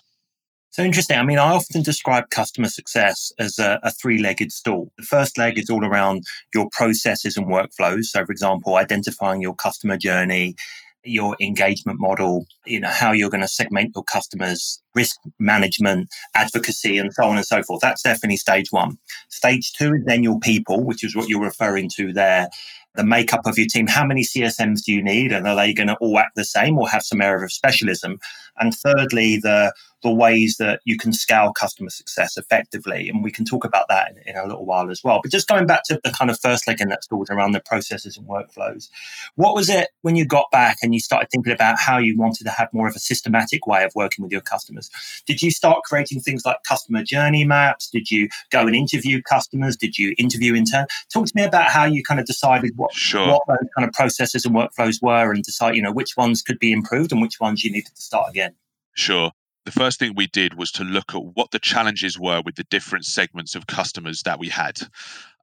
So 0.74 0.82
interesting. 0.82 1.16
I 1.16 1.22
mean, 1.22 1.38
I 1.38 1.52
often 1.52 1.82
describe 1.82 2.30
customer 2.30 2.68
success 2.68 3.30
as 3.38 3.60
a, 3.60 3.78
a 3.84 3.92
three 3.92 4.18
legged 4.18 4.50
stool. 4.50 4.90
The 4.98 5.04
first 5.04 5.38
leg 5.38 5.56
is 5.56 5.70
all 5.70 5.84
around 5.84 6.24
your 6.52 6.68
processes 6.72 7.36
and 7.36 7.46
workflows. 7.46 8.06
So, 8.06 8.26
for 8.26 8.32
example, 8.32 8.74
identifying 8.74 9.40
your 9.40 9.54
customer 9.54 9.96
journey, 9.96 10.56
your 11.04 11.36
engagement 11.40 12.00
model, 12.00 12.46
you 12.66 12.80
know, 12.80 12.88
how 12.88 13.12
you're 13.12 13.30
going 13.30 13.40
to 13.40 13.48
segment 13.48 13.92
your 13.94 14.04
customers, 14.04 14.82
risk 14.94 15.16
management, 15.38 16.08
advocacy, 16.34 16.98
and 16.98 17.12
so 17.12 17.24
on 17.24 17.36
and 17.36 17.46
so 17.46 17.62
forth. 17.62 17.80
That's 17.80 18.02
definitely 18.02 18.38
stage 18.38 18.70
one. 18.70 18.98
Stage 19.28 19.72
two 19.74 19.94
is 19.94 20.04
then 20.06 20.22
your 20.22 20.38
people, 20.40 20.82
which 20.84 21.04
is 21.04 21.14
what 21.14 21.28
you're 21.28 21.42
referring 21.42 21.90
to 21.96 22.12
there. 22.12 22.48
the 22.94 23.04
makeup 23.04 23.42
of 23.44 23.58
your 23.58 23.66
team. 23.66 23.86
How 23.86 24.04
many 24.04 24.22
CSMs 24.22 24.84
do 24.84 24.92
you 24.92 25.02
need? 25.02 25.32
And 25.32 25.46
are 25.46 25.56
they 25.56 25.72
going 25.74 25.88
to 25.88 25.96
all 25.96 26.18
act 26.18 26.36
the 26.36 26.44
same 26.44 26.78
or 26.78 26.88
have 26.88 27.02
some 27.02 27.20
area 27.20 27.44
of 27.44 27.52
specialism? 27.52 28.18
And 28.58 28.74
thirdly, 28.74 29.38
the 29.38 29.72
the 30.04 30.12
ways 30.12 30.56
that 30.58 30.80
you 30.84 30.98
can 30.98 31.12
scale 31.12 31.50
customer 31.52 31.88
success 31.88 32.36
effectively. 32.36 33.08
And 33.08 33.24
we 33.24 33.32
can 33.32 33.46
talk 33.46 33.64
about 33.64 33.88
that 33.88 34.10
in, 34.10 34.18
in, 34.28 34.36
a 34.36 34.46
little 34.46 34.66
while 34.66 34.90
as 34.90 35.02
well. 35.02 35.20
But 35.22 35.32
just 35.32 35.48
going 35.48 35.66
back 35.66 35.82
to 35.86 35.98
the 36.04 36.10
kind 36.10 36.30
of 36.30 36.38
first 36.38 36.68
leg 36.68 36.80
in 36.80 36.90
that 36.90 37.02
story 37.02 37.24
around 37.30 37.52
the 37.52 37.60
processes 37.60 38.18
and 38.18 38.28
workflows, 38.28 38.90
what 39.34 39.54
was 39.54 39.70
it 39.70 39.88
when 40.02 40.14
you 40.14 40.26
got 40.26 40.50
back 40.52 40.76
and 40.82 40.92
you 40.92 41.00
started 41.00 41.28
thinking 41.32 41.54
about 41.54 41.78
how 41.78 41.96
you 41.96 42.18
wanted 42.18 42.44
to 42.44 42.50
have 42.50 42.68
more 42.74 42.86
of 42.86 42.94
a 42.94 42.98
systematic 42.98 43.66
way 43.66 43.82
of 43.82 43.92
working 43.94 44.22
with 44.22 44.30
your 44.30 44.42
customers? 44.42 44.90
Did 45.26 45.40
you 45.40 45.50
start 45.50 45.84
creating 45.84 46.20
things 46.20 46.44
like 46.44 46.58
customer 46.68 47.02
journey 47.02 47.44
maps? 47.44 47.88
Did 47.88 48.10
you 48.10 48.28
go 48.50 48.66
and 48.66 48.76
interview 48.76 49.22
customers? 49.22 49.74
Did 49.74 49.96
you 49.96 50.14
interview 50.18 50.54
intern? 50.54 50.86
Talk 51.10 51.26
to 51.26 51.32
me 51.34 51.44
about 51.44 51.70
how 51.70 51.86
you 51.86 52.02
kind 52.02 52.20
of 52.20 52.26
decided 52.26 52.74
what, 52.76 52.92
sure. 52.92 53.26
what 53.26 53.42
those 53.48 53.68
kind 53.74 53.88
of 53.88 53.94
processes 53.94 54.44
and 54.44 54.54
workflows 54.54 55.00
were 55.00 55.32
and 55.32 55.42
decide, 55.42 55.76
you 55.76 55.82
know, 55.82 55.92
which 55.92 56.14
ones 56.14 56.42
could 56.42 56.58
be 56.58 56.72
improved 56.72 57.10
and 57.10 57.22
which 57.22 57.40
ones 57.40 57.64
you 57.64 57.72
needed 57.72 57.94
to 57.94 58.02
start 58.02 58.28
again. 58.28 58.54
Sure 58.92 59.32
the 59.64 59.72
first 59.72 59.98
thing 59.98 60.12
we 60.14 60.26
did 60.26 60.54
was 60.54 60.70
to 60.72 60.84
look 60.84 61.14
at 61.14 61.24
what 61.34 61.50
the 61.50 61.58
challenges 61.58 62.18
were 62.18 62.42
with 62.44 62.56
the 62.56 62.64
different 62.64 63.04
segments 63.04 63.54
of 63.54 63.66
customers 63.66 64.22
that 64.22 64.38
we 64.38 64.48
had. 64.48 64.78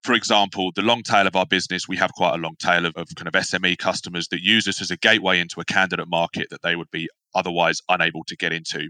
For 0.03 0.13
example, 0.13 0.71
the 0.73 0.81
long 0.81 1.03
tail 1.03 1.27
of 1.27 1.35
our 1.35 1.45
business, 1.45 1.87
we 1.87 1.97
have 1.97 2.11
quite 2.13 2.33
a 2.33 2.37
long 2.37 2.55
tail 2.57 2.87
of, 2.87 2.93
of 2.95 3.07
kind 3.15 3.27
of 3.27 3.33
SME 3.33 3.77
customers 3.77 4.27
that 4.29 4.41
use 4.41 4.67
us 4.67 4.81
as 4.81 4.89
a 4.89 4.97
gateway 4.97 5.39
into 5.39 5.61
a 5.61 5.65
candidate 5.65 6.07
market 6.07 6.47
that 6.49 6.63
they 6.63 6.75
would 6.75 6.89
be 6.89 7.07
otherwise 7.35 7.81
unable 7.87 8.23
to 8.25 8.35
get 8.35 8.51
into. 8.51 8.89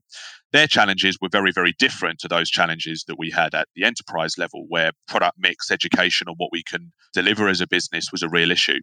Their 0.54 0.68
challenges 0.68 1.18
were 1.22 1.30
very, 1.30 1.52
very 1.52 1.76
different 1.80 2.20
to 2.20 2.30
those 2.30 2.50
challenges 2.50 3.04
that 3.08 3.20
we 3.20 3.30
had 3.30 3.54
at 3.54 3.68
the 3.76 3.84
enterprise 3.84 4.38
level, 4.38 4.66
where 4.70 4.92
product 5.08 5.38
mix, 5.38 5.70
education, 5.70 6.28
and 6.28 6.38
what 6.38 6.52
we 6.52 6.64
can 6.64 6.92
deliver 7.14 7.50
as 7.50 7.60
a 7.60 7.68
business 7.68 8.12
was 8.12 8.24
a 8.24 8.30
real 8.30 8.52
issue. 8.52 8.80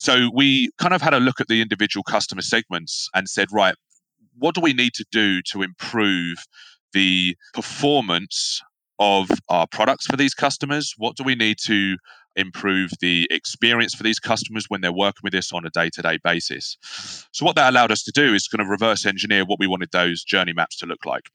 So 0.00 0.30
we 0.34 0.70
kind 0.78 0.94
of 0.94 1.02
had 1.02 1.14
a 1.14 1.20
look 1.20 1.40
at 1.40 1.46
the 1.46 1.62
individual 1.62 2.02
customer 2.02 2.42
segments 2.42 3.08
and 3.14 3.28
said, 3.28 3.48
right, 3.52 3.74
what 4.38 4.54
do 4.54 4.60
we 4.60 4.72
need 4.72 4.94
to 4.94 5.04
do 5.10 5.42
to 5.52 5.62
improve 5.62 6.38
the 6.92 7.36
performance 7.54 8.60
of 8.98 9.28
our 9.48 9.66
products 9.66 10.06
for 10.06 10.16
these 10.16 10.34
customers? 10.34 10.94
What 10.96 11.16
do 11.16 11.24
we 11.24 11.34
need 11.34 11.58
to 11.64 11.96
improve 12.36 12.90
the 13.00 13.26
experience 13.30 13.94
for 13.94 14.02
these 14.02 14.18
customers 14.18 14.66
when 14.68 14.80
they're 14.80 14.92
working 14.92 15.20
with 15.22 15.34
us 15.34 15.52
on 15.52 15.66
a 15.66 15.70
day 15.70 15.90
to 15.90 16.02
day 16.02 16.18
basis? 16.22 16.76
So, 17.32 17.44
what 17.44 17.56
that 17.56 17.70
allowed 17.70 17.92
us 17.92 18.02
to 18.04 18.12
do 18.12 18.34
is 18.34 18.48
kind 18.48 18.62
of 18.62 18.68
reverse 18.68 19.06
engineer 19.06 19.44
what 19.44 19.58
we 19.58 19.66
wanted 19.66 19.90
those 19.92 20.24
journey 20.24 20.52
maps 20.52 20.76
to 20.78 20.86
look 20.86 21.04
like. 21.04 21.30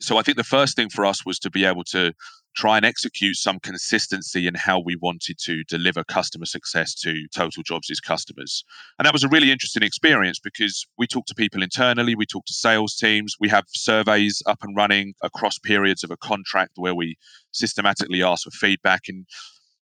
So, 0.00 0.16
I 0.16 0.22
think 0.22 0.36
the 0.36 0.44
first 0.44 0.76
thing 0.76 0.88
for 0.90 1.04
us 1.04 1.24
was 1.24 1.38
to 1.40 1.50
be 1.50 1.64
able 1.64 1.84
to 1.84 2.12
try 2.54 2.76
and 2.76 2.86
execute 2.86 3.36
some 3.36 3.58
consistency 3.60 4.46
in 4.46 4.54
how 4.54 4.78
we 4.78 4.96
wanted 4.96 5.38
to 5.38 5.64
deliver 5.64 6.04
customer 6.04 6.46
success 6.46 6.94
to 6.94 7.26
Total 7.34 7.62
Jobs' 7.62 8.00
customers. 8.00 8.64
And 8.98 9.06
that 9.06 9.12
was 9.12 9.24
a 9.24 9.28
really 9.28 9.50
interesting 9.50 9.82
experience 9.82 10.38
because 10.38 10.86
we 10.96 11.06
talk 11.06 11.26
to 11.26 11.34
people 11.34 11.62
internally, 11.62 12.14
we 12.14 12.26
talk 12.26 12.44
to 12.46 12.54
sales 12.54 12.94
teams, 12.96 13.34
we 13.40 13.48
have 13.48 13.64
surveys 13.68 14.42
up 14.46 14.58
and 14.62 14.76
running 14.76 15.14
across 15.22 15.58
periods 15.58 16.04
of 16.04 16.10
a 16.10 16.16
contract 16.16 16.72
where 16.76 16.94
we 16.94 17.16
systematically 17.52 18.22
ask 18.22 18.44
for 18.44 18.50
feedback. 18.50 19.02
And 19.08 19.26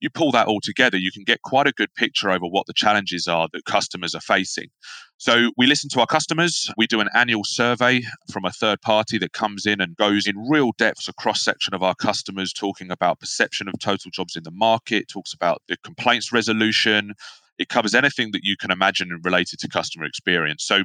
you 0.00 0.10
pull 0.10 0.30
that 0.32 0.46
all 0.46 0.60
together, 0.60 0.96
you 0.96 1.10
can 1.10 1.24
get 1.24 1.42
quite 1.42 1.66
a 1.66 1.72
good 1.72 1.92
picture 1.94 2.30
over 2.30 2.46
what 2.46 2.66
the 2.66 2.72
challenges 2.72 3.26
are 3.26 3.48
that 3.52 3.64
customers 3.64 4.14
are 4.14 4.20
facing. 4.20 4.68
So 5.16 5.50
we 5.56 5.66
listen 5.66 5.90
to 5.90 6.00
our 6.00 6.06
customers. 6.06 6.70
We 6.76 6.86
do 6.86 7.00
an 7.00 7.08
annual 7.14 7.42
survey 7.44 8.02
from 8.32 8.44
a 8.44 8.52
third 8.52 8.80
party 8.82 9.18
that 9.18 9.32
comes 9.32 9.66
in 9.66 9.80
and 9.80 9.96
goes 9.96 10.26
in 10.26 10.36
real 10.48 10.70
depth, 10.78 11.08
a 11.08 11.12
cross 11.12 11.42
section 11.42 11.74
of 11.74 11.82
our 11.82 11.94
customers, 11.96 12.52
talking 12.52 12.90
about 12.90 13.18
perception 13.18 13.68
of 13.68 13.74
total 13.80 14.10
jobs 14.12 14.36
in 14.36 14.44
the 14.44 14.52
market, 14.52 15.08
talks 15.08 15.32
about 15.32 15.62
the 15.68 15.76
complaints 15.82 16.32
resolution. 16.32 17.14
It 17.58 17.68
covers 17.68 17.94
anything 17.94 18.30
that 18.32 18.44
you 18.44 18.56
can 18.56 18.70
imagine 18.70 19.10
related 19.24 19.58
to 19.60 19.68
customer 19.68 20.04
experience. 20.04 20.64
So 20.64 20.84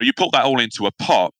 you 0.00 0.12
put 0.14 0.32
that 0.32 0.44
all 0.44 0.60
into 0.60 0.86
a 0.86 0.92
pot 0.92 1.34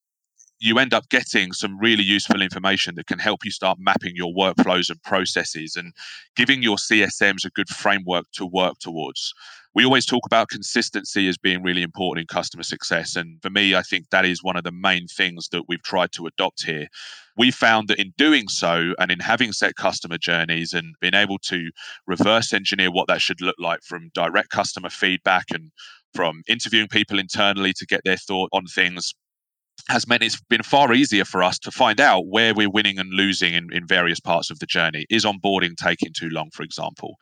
you 0.60 0.78
end 0.78 0.92
up 0.92 1.08
getting 1.08 1.52
some 1.52 1.78
really 1.78 2.02
useful 2.02 2.42
information 2.42 2.96
that 2.96 3.06
can 3.06 3.18
help 3.18 3.44
you 3.44 3.50
start 3.50 3.78
mapping 3.80 4.16
your 4.16 4.32
workflows 4.32 4.90
and 4.90 5.02
processes 5.02 5.76
and 5.76 5.92
giving 6.34 6.62
your 6.62 6.76
CSMs 6.76 7.44
a 7.44 7.50
good 7.50 7.68
framework 7.68 8.26
to 8.32 8.44
work 8.44 8.78
towards. 8.80 9.32
We 9.74 9.84
always 9.84 10.06
talk 10.06 10.22
about 10.26 10.48
consistency 10.48 11.28
as 11.28 11.38
being 11.38 11.62
really 11.62 11.82
important 11.82 12.22
in 12.22 12.34
customer 12.34 12.64
success. 12.64 13.14
And 13.14 13.40
for 13.40 13.50
me, 13.50 13.76
I 13.76 13.82
think 13.82 14.10
that 14.10 14.24
is 14.24 14.42
one 14.42 14.56
of 14.56 14.64
the 14.64 14.72
main 14.72 15.06
things 15.06 15.48
that 15.52 15.68
we've 15.68 15.82
tried 15.82 16.10
to 16.12 16.26
adopt 16.26 16.64
here. 16.64 16.88
We 17.36 17.52
found 17.52 17.86
that 17.88 18.00
in 18.00 18.12
doing 18.16 18.48
so 18.48 18.94
and 18.98 19.12
in 19.12 19.20
having 19.20 19.52
set 19.52 19.76
customer 19.76 20.18
journeys 20.18 20.72
and 20.72 20.96
being 21.00 21.14
able 21.14 21.38
to 21.44 21.70
reverse 22.08 22.52
engineer 22.52 22.90
what 22.90 23.06
that 23.06 23.20
should 23.20 23.40
look 23.40 23.56
like 23.60 23.82
from 23.84 24.10
direct 24.14 24.50
customer 24.50 24.90
feedback 24.90 25.46
and 25.52 25.70
from 26.14 26.42
interviewing 26.48 26.88
people 26.88 27.18
internally 27.18 27.72
to 27.74 27.86
get 27.86 28.00
their 28.04 28.16
thought 28.16 28.48
on 28.52 28.66
things 28.66 29.14
has 29.88 30.06
meant 30.06 30.22
it's 30.22 30.40
been 30.48 30.62
far 30.62 30.92
easier 30.92 31.24
for 31.24 31.42
us 31.42 31.58
to 31.60 31.70
find 31.70 32.00
out 32.00 32.26
where 32.26 32.54
we're 32.54 32.70
winning 32.70 32.98
and 32.98 33.12
losing 33.12 33.54
in, 33.54 33.68
in 33.72 33.86
various 33.86 34.20
parts 34.20 34.50
of 34.50 34.58
the 34.58 34.66
journey. 34.66 35.06
Is 35.08 35.24
onboarding 35.24 35.76
taking 35.76 36.12
too 36.12 36.28
long, 36.28 36.50
for 36.52 36.62
example? 36.62 37.16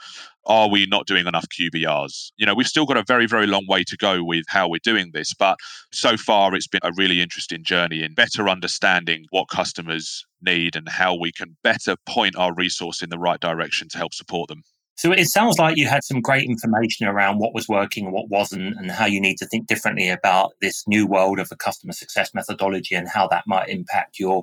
Are 0.47 0.69
we 0.69 0.87
not 0.87 1.07
doing 1.07 1.27
enough 1.27 1.47
QBRs? 1.49 2.33
You 2.37 2.47
know, 2.47 2.55
we've 2.55 2.67
still 2.67 2.87
got 2.87 2.97
a 2.97 3.05
very, 3.07 3.27
very 3.27 3.47
long 3.47 3.67
way 3.69 3.85
to 3.85 3.97
go 3.97 4.23
with 4.25 4.45
how 4.49 4.69
we're 4.69 4.81
doing 4.83 5.11
this, 5.13 5.35
but 5.35 5.57
so 5.93 6.17
far 6.17 6.55
it's 6.55 6.69
been 6.69 6.81
a 6.83 6.93
really 6.97 7.21
interesting 7.21 7.63
journey 7.65 8.03
in 8.03 8.15
better 8.15 8.49
understanding 8.49 9.25
what 9.31 9.49
customers 9.49 10.25
need 10.43 10.77
and 10.77 10.89
how 10.89 11.15
we 11.15 11.33
can 11.33 11.57
better 11.63 11.97
point 12.07 12.37
our 12.37 12.55
resource 12.55 13.03
in 13.03 13.11
the 13.11 13.19
right 13.19 13.41
direction 13.41 13.89
to 13.91 13.99
help 13.99 14.15
support 14.15 14.49
them. 14.49 14.63
So 14.97 15.13
it 15.13 15.27
sounds 15.27 15.59
like 15.59 15.77
you 15.77 15.87
had 15.87 16.05
some 16.05 16.21
great 16.21 16.45
information 16.45 17.07
around 17.07 17.39
what 17.39 17.55
was 17.55 17.69
working 17.69 18.07
and 18.07 18.15
what 18.15 18.31
wasn't, 18.31 18.77
and 18.79 18.91
how 18.91 19.07
you 19.07 19.21
need 19.21 19.37
to 19.39 19.47
think 19.47 19.67
differently 19.67 20.09
about 20.09 20.53
this 20.61 20.85
new 20.89 21.07
world 21.07 21.39
of 21.39 21.49
a 21.53 21.57
customer 21.57 21.93
success 21.93 22.33
methodology 22.35 22.95
and 22.95 23.09
how 23.09 23.29
that 23.29 23.45
might 23.47 23.69
impact 23.69 24.19
your 24.19 24.43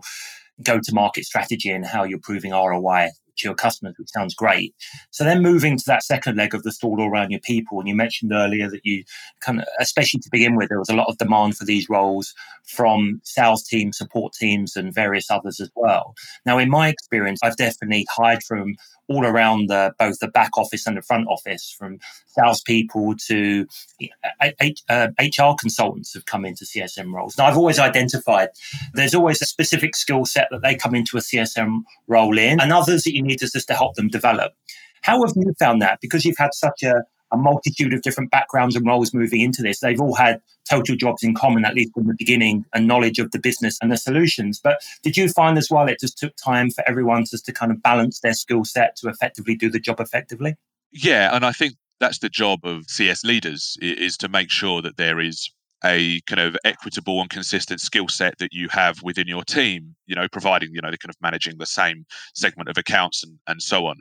go 0.62 0.80
to 0.80 0.94
market 0.94 1.26
strategy 1.26 1.72
and 1.72 1.86
how 1.86 2.04
you're 2.04 2.20
proving 2.20 2.52
ROI 2.52 3.10
to 3.38 3.48
your 3.48 3.56
customers, 3.56 3.96
which 3.98 4.12
sounds 4.12 4.36
great. 4.36 4.76
So 5.12 5.24
then 5.24 5.42
moving 5.42 5.78
to 5.78 5.84
that 5.88 6.04
second 6.04 6.38
leg 6.38 6.54
of 6.54 6.64
the 6.64 6.72
stool 6.72 7.02
around 7.02 7.32
your 7.32 7.40
people, 7.40 7.80
and 7.80 7.88
you 7.88 7.96
mentioned 7.96 8.32
earlier 8.32 8.70
that 8.70 8.82
you 8.84 9.04
kind 9.42 9.60
of, 9.60 9.66
especially 9.80 10.20
to 10.20 10.30
begin 10.32 10.56
with, 10.56 10.70
there 10.70 10.80
was 10.80 10.90
a 10.90 10.96
lot 10.96 11.08
of 11.10 11.18
demand 11.18 11.58
for 11.58 11.66
these 11.66 11.90
roles 11.90 12.34
from 12.66 13.20
sales 13.24 13.64
teams, 13.64 13.98
support 13.98 14.34
teams, 14.34 14.76
and 14.76 14.94
various 14.94 15.32
others 15.32 15.60
as 15.60 15.72
well. 15.76 16.14
Now, 16.46 16.60
in 16.60 16.70
my 16.70 16.90
experience, 16.90 17.40
I've 17.44 17.58
definitely 17.58 18.06
hired 18.16 18.44
from 18.44 18.76
all 19.08 19.26
around 19.26 19.70
the, 19.70 19.94
both 20.00 20.20
the 20.20 20.28
back 20.28 20.58
office 20.58 20.88
and 20.88 20.98
the 20.98 21.02
front 21.02 21.28
office, 21.28 21.76
from 21.78 22.00
salespeople 22.28 23.16
to 23.28 23.68
uh, 24.90 25.08
HR 25.20 25.56
consultants 25.60 26.14
have 26.14 26.26
come 26.26 26.46
into 26.46 26.66
CSM 26.66 27.14
roles. 27.14 27.38
Now, 27.38 27.46
I've 27.46 27.58
always 27.58 27.80
identified 27.80 28.50
there's 28.94 29.16
always 29.16 29.42
a 29.42 29.46
specific 29.46 29.96
skill 29.96 30.26
set 30.26 30.48
that 30.52 30.62
they 30.62 30.76
come 30.76 30.96
into 30.96 31.18
a 31.18 31.22
CSM 31.22 31.82
role 32.08 32.38
in, 32.38 32.60
and 32.60 32.72
others 32.72 33.04
that 33.04 33.14
you 33.14 33.22
need 33.22 33.40
just 33.40 33.68
to 33.68 33.74
help 33.74 33.96
them 33.96 34.08
develop. 34.08 34.54
How 35.02 35.22
have 35.22 35.34
you 35.36 35.54
found 35.60 35.82
that? 35.82 36.00
Because 36.02 36.24
you've 36.24 36.38
had 36.38 36.54
such 36.54 36.82
a, 36.84 37.04
a 37.34 37.38
multitude 37.38 37.94
of 37.94 38.02
different 38.02 38.32
backgrounds 38.32 38.76
and 38.76 38.86
roles 38.86 39.14
moving 39.14 39.42
into 39.42 39.62
this. 39.62 39.80
They've 39.80 40.00
all 40.00 40.16
had 40.16 40.42
total 40.70 40.96
jobs 40.96 41.24
in 41.24 41.34
common, 41.34 41.66
at 41.66 41.74
least 41.74 41.94
from 41.94 42.08
the 42.08 42.16
beginning, 42.18 42.66
and 42.74 42.88
knowledge 42.88 43.20
of 43.20 43.32
the 43.32 43.40
business 43.40 43.78
and 43.82 43.92
the 43.92 43.98
solutions. 43.98 44.60
But 44.64 44.82
did 45.02 45.18
you 45.18 45.28
find 45.28 45.58
as 45.58 45.70
well 45.70 45.88
it 45.88 46.00
just 46.00 46.18
took 46.18 46.36
time 46.36 46.70
for 46.70 46.88
everyone 46.88 47.26
just 47.26 47.46
to 47.48 47.52
kind 47.52 47.72
of 47.72 47.82
balance 47.82 48.20
their 48.20 48.34
skill 48.34 48.64
set 48.64 48.96
to 48.98 49.10
effectively 49.10 49.56
do 49.56 49.70
the 49.70 49.80
job 49.80 50.00
effectively? 50.00 50.56
Yeah, 50.92 51.36
and 51.36 51.44
I 51.44 51.52
think 51.52 51.74
that's 52.00 52.20
the 52.20 52.30
job 52.30 52.60
of 52.64 52.86
CS 52.88 53.24
leaders 53.24 53.78
is 53.82 54.18
to 54.18 54.30
make 54.30 54.52
sure 54.52 54.82
that 54.82 54.98
there 54.98 55.20
is 55.20 55.50
a 55.86 56.22
kind 56.22 56.40
of 56.40 56.56
equitable 56.64 57.22
and 57.22 57.30
consistent 57.30 57.82
skill 57.82 58.08
set 58.08 58.38
that 58.38 58.54
you 58.54 58.68
have 58.70 59.02
within 59.04 59.28
your 59.28 59.44
team 59.44 59.96
you 60.06 60.16
know 60.16 60.28
providing 60.28 60.70
you 60.74 60.82
know 60.82 60.90
they're 60.90 60.98
kind 60.98 61.10
of 61.10 61.22
managing 61.22 61.58
the 61.58 61.66
same 61.66 62.06
segment 62.34 62.70
of 62.70 62.78
accounts 62.78 63.24
and, 63.24 63.40
and 63.48 63.62
so 63.62 63.86
on. 63.86 63.98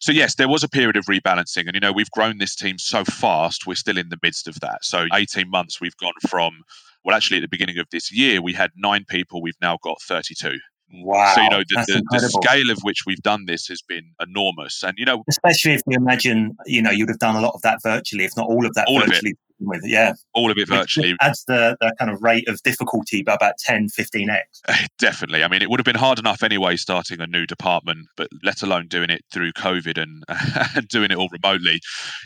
So 0.00 0.12
yes 0.12 0.34
there 0.34 0.48
was 0.48 0.62
a 0.62 0.68
period 0.68 0.96
of 0.96 1.06
rebalancing 1.06 1.66
and 1.66 1.74
you 1.74 1.80
know 1.80 1.92
we've 1.92 2.10
grown 2.10 2.38
this 2.38 2.54
team 2.54 2.78
so 2.78 3.04
fast 3.04 3.66
we're 3.66 3.74
still 3.74 3.98
in 3.98 4.08
the 4.08 4.18
midst 4.22 4.48
of 4.48 4.58
that. 4.60 4.84
So 4.84 5.06
18 5.12 5.50
months 5.50 5.80
we've 5.80 5.96
gone 5.96 6.12
from 6.28 6.62
well 7.04 7.16
actually 7.16 7.38
at 7.38 7.42
the 7.42 7.48
beginning 7.48 7.78
of 7.78 7.86
this 7.90 8.12
year 8.12 8.40
we 8.42 8.52
had 8.52 8.70
nine 8.76 9.04
people 9.08 9.42
we've 9.42 9.60
now 9.60 9.78
got 9.82 10.00
32 10.02 10.58
Wow. 10.92 11.32
So, 11.34 11.42
you 11.42 11.50
know, 11.50 11.58
the, 11.68 12.02
the, 12.10 12.18
the, 12.18 12.28
scale 12.28 12.70
of 12.70 12.78
which 12.82 13.00
we've 13.06 13.22
done 13.22 13.46
this 13.46 13.66
has 13.66 13.82
been 13.82 14.12
enormous. 14.20 14.82
And, 14.82 14.94
you 14.96 15.04
know, 15.04 15.24
especially 15.28 15.74
if 15.74 15.82
you 15.86 15.96
imagine, 15.96 16.56
you 16.64 16.80
know, 16.80 16.90
you'd 16.90 17.08
have 17.08 17.18
done 17.18 17.36
a 17.36 17.40
lot 17.40 17.54
of 17.54 17.62
that 17.62 17.82
virtually, 17.82 18.24
if 18.24 18.36
not 18.36 18.48
all 18.48 18.64
of 18.64 18.74
that 18.74 18.86
all 18.86 19.00
virtually. 19.00 19.32
Of 19.32 19.36
it 19.36 19.38
with. 19.58 19.80
Yeah. 19.84 20.12
All 20.32 20.50
of 20.50 20.58
it 20.58 20.68
virtually. 20.68 21.12
Which 21.12 21.18
adds 21.20 21.44
the, 21.46 21.76
the 21.80 21.92
kind 21.98 22.10
of 22.10 22.22
rate 22.22 22.48
of 22.48 22.62
difficulty 22.62 23.22
by 23.22 23.34
about 23.34 23.54
10, 23.58 23.88
15x. 23.88 24.38
Definitely. 24.98 25.42
I 25.42 25.48
mean, 25.48 25.62
it 25.62 25.70
would 25.70 25.80
have 25.80 25.84
been 25.84 25.96
hard 25.96 26.18
enough 26.18 26.42
anyway 26.42 26.76
starting 26.76 27.20
a 27.20 27.26
new 27.26 27.46
department, 27.46 28.06
but 28.16 28.28
let 28.42 28.62
alone 28.62 28.86
doing 28.88 29.10
it 29.10 29.24
through 29.32 29.52
COVID 29.52 30.00
and, 30.00 30.22
and 30.76 30.86
doing 30.88 31.10
it 31.10 31.16
all 31.16 31.28
remotely. 31.30 31.80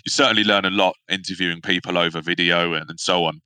You 0.04 0.10
certainly 0.10 0.44
learn 0.44 0.64
a 0.64 0.70
lot 0.70 0.96
interviewing 1.10 1.60
people 1.62 1.96
over 1.96 2.20
video 2.20 2.74
and, 2.74 2.90
and 2.90 3.00
so 3.00 3.24
on 3.24 3.40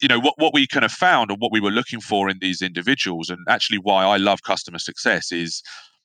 you 0.00 0.08
know 0.08 0.20
what, 0.20 0.34
what 0.36 0.52
we 0.52 0.66
kind 0.66 0.84
of 0.84 0.92
found 0.92 1.30
and 1.30 1.40
what 1.40 1.52
we 1.52 1.60
were 1.60 1.70
looking 1.70 2.00
for 2.00 2.28
in 2.28 2.38
these 2.40 2.60
individuals 2.60 3.30
and 3.30 3.38
actually 3.48 3.78
why 3.78 4.04
i 4.04 4.16
love 4.16 4.42
customer 4.42 4.78
success 4.78 5.32
is 5.32 5.62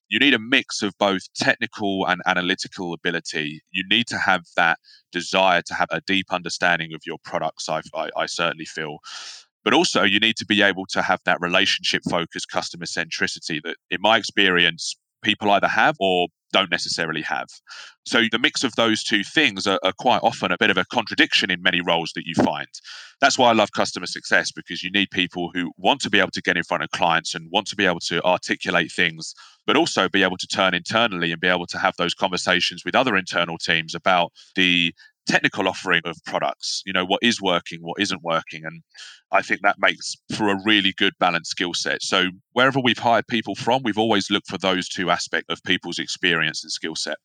you 0.10 0.20
need 0.20 0.34
a 0.34 0.40
mix 0.40 0.82
of 0.82 0.98
both 0.98 1.22
technical 1.36 2.06
and 2.08 2.22
analytical 2.26 2.94
ability. 2.94 3.62
You 3.72 3.84
need 3.90 4.08
to 4.08 4.18
have 4.18 4.44
that 4.58 4.80
desire 5.12 5.62
to 5.68 5.74
have 5.76 5.88
a 5.92 6.02
deep 6.02 6.34
understanding 6.34 6.94
of 6.94 7.02
your 7.06 7.18
products, 7.24 7.70
I, 7.70 7.82
I, 7.96 8.10
I 8.18 8.26
certainly 8.26 8.66
feel. 8.66 8.98
But 9.64 9.74
also, 9.74 10.04
you 10.04 10.20
need 10.20 10.36
to 10.38 10.46
be 10.46 10.62
able 10.62 10.86
to 10.88 11.02
have 11.02 11.20
that 11.26 11.40
relationship 11.42 12.02
focused 12.10 12.50
customer 12.50 12.86
centricity 12.86 13.62
that, 13.64 13.76
in 13.92 14.02
my 14.02 14.18
experience, 14.18 14.96
people 15.22 15.52
either 15.52 15.68
have 15.68 15.96
or 16.00 16.28
don't 16.52 16.72
necessarily 16.72 17.22
have. 17.22 17.48
So 18.06 18.24
the 18.32 18.40
mix 18.40 18.64
of 18.64 18.76
those 18.76 19.04
two 19.04 19.24
things 19.24 19.68
are, 19.68 19.80
are, 19.84 19.94
quite 20.00 20.22
often 20.24 20.52
a 20.52 20.58
bit 20.58 20.70
of 20.70 20.78
a 20.78 20.86
contradiction 20.86 21.52
in 21.52 21.62
many 21.62 21.82
roles 21.82 22.12
that 22.16 22.26
you 22.26 22.34
find. 22.44 22.68
That's 23.22 23.38
why 23.38 23.50
I 23.50 23.54
love 23.54 23.72
customer 23.74 24.08
success 24.08 24.52
because 24.52 24.82
you 24.82 24.92
need 24.92 25.12
people 25.12 25.52
who 25.54 25.72
want 25.78 26.02
to 26.02 26.10
be 26.10 26.20
able 26.20 26.32
to 26.32 26.42
get 26.42 26.58
in 26.58 26.64
front 26.64 26.84
of 26.84 26.90
clients 26.92 27.36
and 27.36 27.52
want 27.52 27.68
to 27.68 27.76
be 27.76 27.86
able 27.86 28.00
to 28.02 28.24
articulate 28.24 28.92
things, 28.92 29.34
but 29.68 29.76
also 29.76 30.10
be 30.10 30.24
able 30.24 30.38
to 30.38 30.48
turn 30.48 30.74
internally 30.74 31.32
and 31.32 31.42
be 31.42 31.48
able 31.48 31.68
to 31.68 31.78
have 31.78 31.96
those 31.98 32.14
conversations 32.14 32.84
with 32.86 32.96
other 32.96 33.16
internal 33.16 33.58
teams 33.58 33.94
about 33.94 34.32
the 34.56 34.94
technical 35.28 35.68
offering 35.68 36.02
of 36.06 36.18
products 36.26 36.82
you 36.86 36.94
know 36.94 37.06
what 37.06 37.20
is 37.22 37.42
working 37.42 37.80
what 37.82 38.00
isn't 38.00 38.24
working 38.24 38.66
and 38.66 38.82
i 39.32 39.42
think 39.42 39.62
that 39.62 39.78
makes 39.80 40.16
for 40.36 40.50
a 40.50 40.60
really 40.64 40.94
good 40.98 41.14
balanced 41.20 41.52
skill 41.52 41.74
set. 41.74 42.02
So 42.02 42.30
wherever 42.54 42.80
we've 42.80 42.98
hired 42.98 43.28
people 43.28 43.56
from 43.56 43.84
we've 43.84 43.98
always 43.98 44.30
looked 44.32 44.48
for 44.48 44.58
those 44.58 44.88
two 44.90 45.10
aspects 45.10 45.52
of 45.52 45.62
people's 45.64 46.00
experience 46.00 46.64
and 46.64 46.72
skill 46.72 46.96
set 46.96 47.18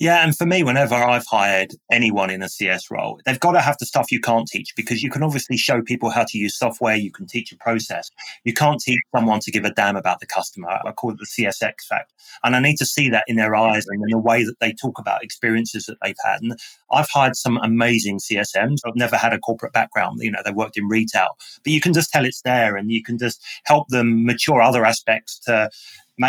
yeah, 0.00 0.24
and 0.24 0.34
for 0.34 0.46
me, 0.46 0.62
whenever 0.62 0.94
I've 0.94 1.26
hired 1.26 1.74
anyone 1.92 2.30
in 2.30 2.42
a 2.42 2.48
CS 2.48 2.90
role, 2.90 3.20
they've 3.26 3.38
got 3.38 3.52
to 3.52 3.60
have 3.60 3.76
the 3.78 3.84
stuff 3.84 4.10
you 4.10 4.18
can't 4.18 4.48
teach 4.48 4.74
because 4.74 5.02
you 5.02 5.10
can 5.10 5.22
obviously 5.22 5.58
show 5.58 5.82
people 5.82 6.08
how 6.08 6.24
to 6.24 6.38
use 6.38 6.56
software, 6.56 6.96
you 6.96 7.12
can 7.12 7.26
teach 7.26 7.52
a 7.52 7.56
process. 7.58 8.10
You 8.44 8.54
can't 8.54 8.80
teach 8.80 8.98
someone 9.14 9.40
to 9.40 9.50
give 9.50 9.66
a 9.66 9.74
damn 9.74 9.96
about 9.96 10.20
the 10.20 10.26
customer. 10.26 10.70
I 10.70 10.92
call 10.92 11.10
it 11.10 11.18
the 11.18 11.26
CSX 11.26 11.84
fact. 11.86 12.14
And 12.42 12.56
I 12.56 12.60
need 12.60 12.76
to 12.76 12.86
see 12.86 13.10
that 13.10 13.24
in 13.26 13.36
their 13.36 13.54
eyes 13.54 13.84
and 13.86 14.02
in 14.02 14.08
the 14.08 14.18
way 14.18 14.42
that 14.42 14.58
they 14.58 14.72
talk 14.72 14.98
about 14.98 15.22
experiences 15.22 15.84
that 15.84 15.98
they've 16.02 16.16
had. 16.24 16.40
And 16.40 16.58
I've 16.90 17.10
hired 17.10 17.36
some 17.36 17.58
amazing 17.58 18.20
CSMs. 18.20 18.78
I've 18.86 18.96
never 18.96 19.18
had 19.18 19.34
a 19.34 19.38
corporate 19.38 19.74
background. 19.74 20.20
You 20.22 20.30
know, 20.30 20.40
they 20.42 20.50
worked 20.50 20.78
in 20.78 20.88
retail, 20.88 21.36
but 21.62 21.74
you 21.74 21.80
can 21.82 21.92
just 21.92 22.10
tell 22.10 22.24
it's 22.24 22.40
there 22.40 22.74
and 22.74 22.90
you 22.90 23.02
can 23.02 23.18
just 23.18 23.44
help 23.64 23.88
them 23.88 24.24
mature 24.24 24.62
other 24.62 24.86
aspects 24.86 25.38
to 25.40 25.68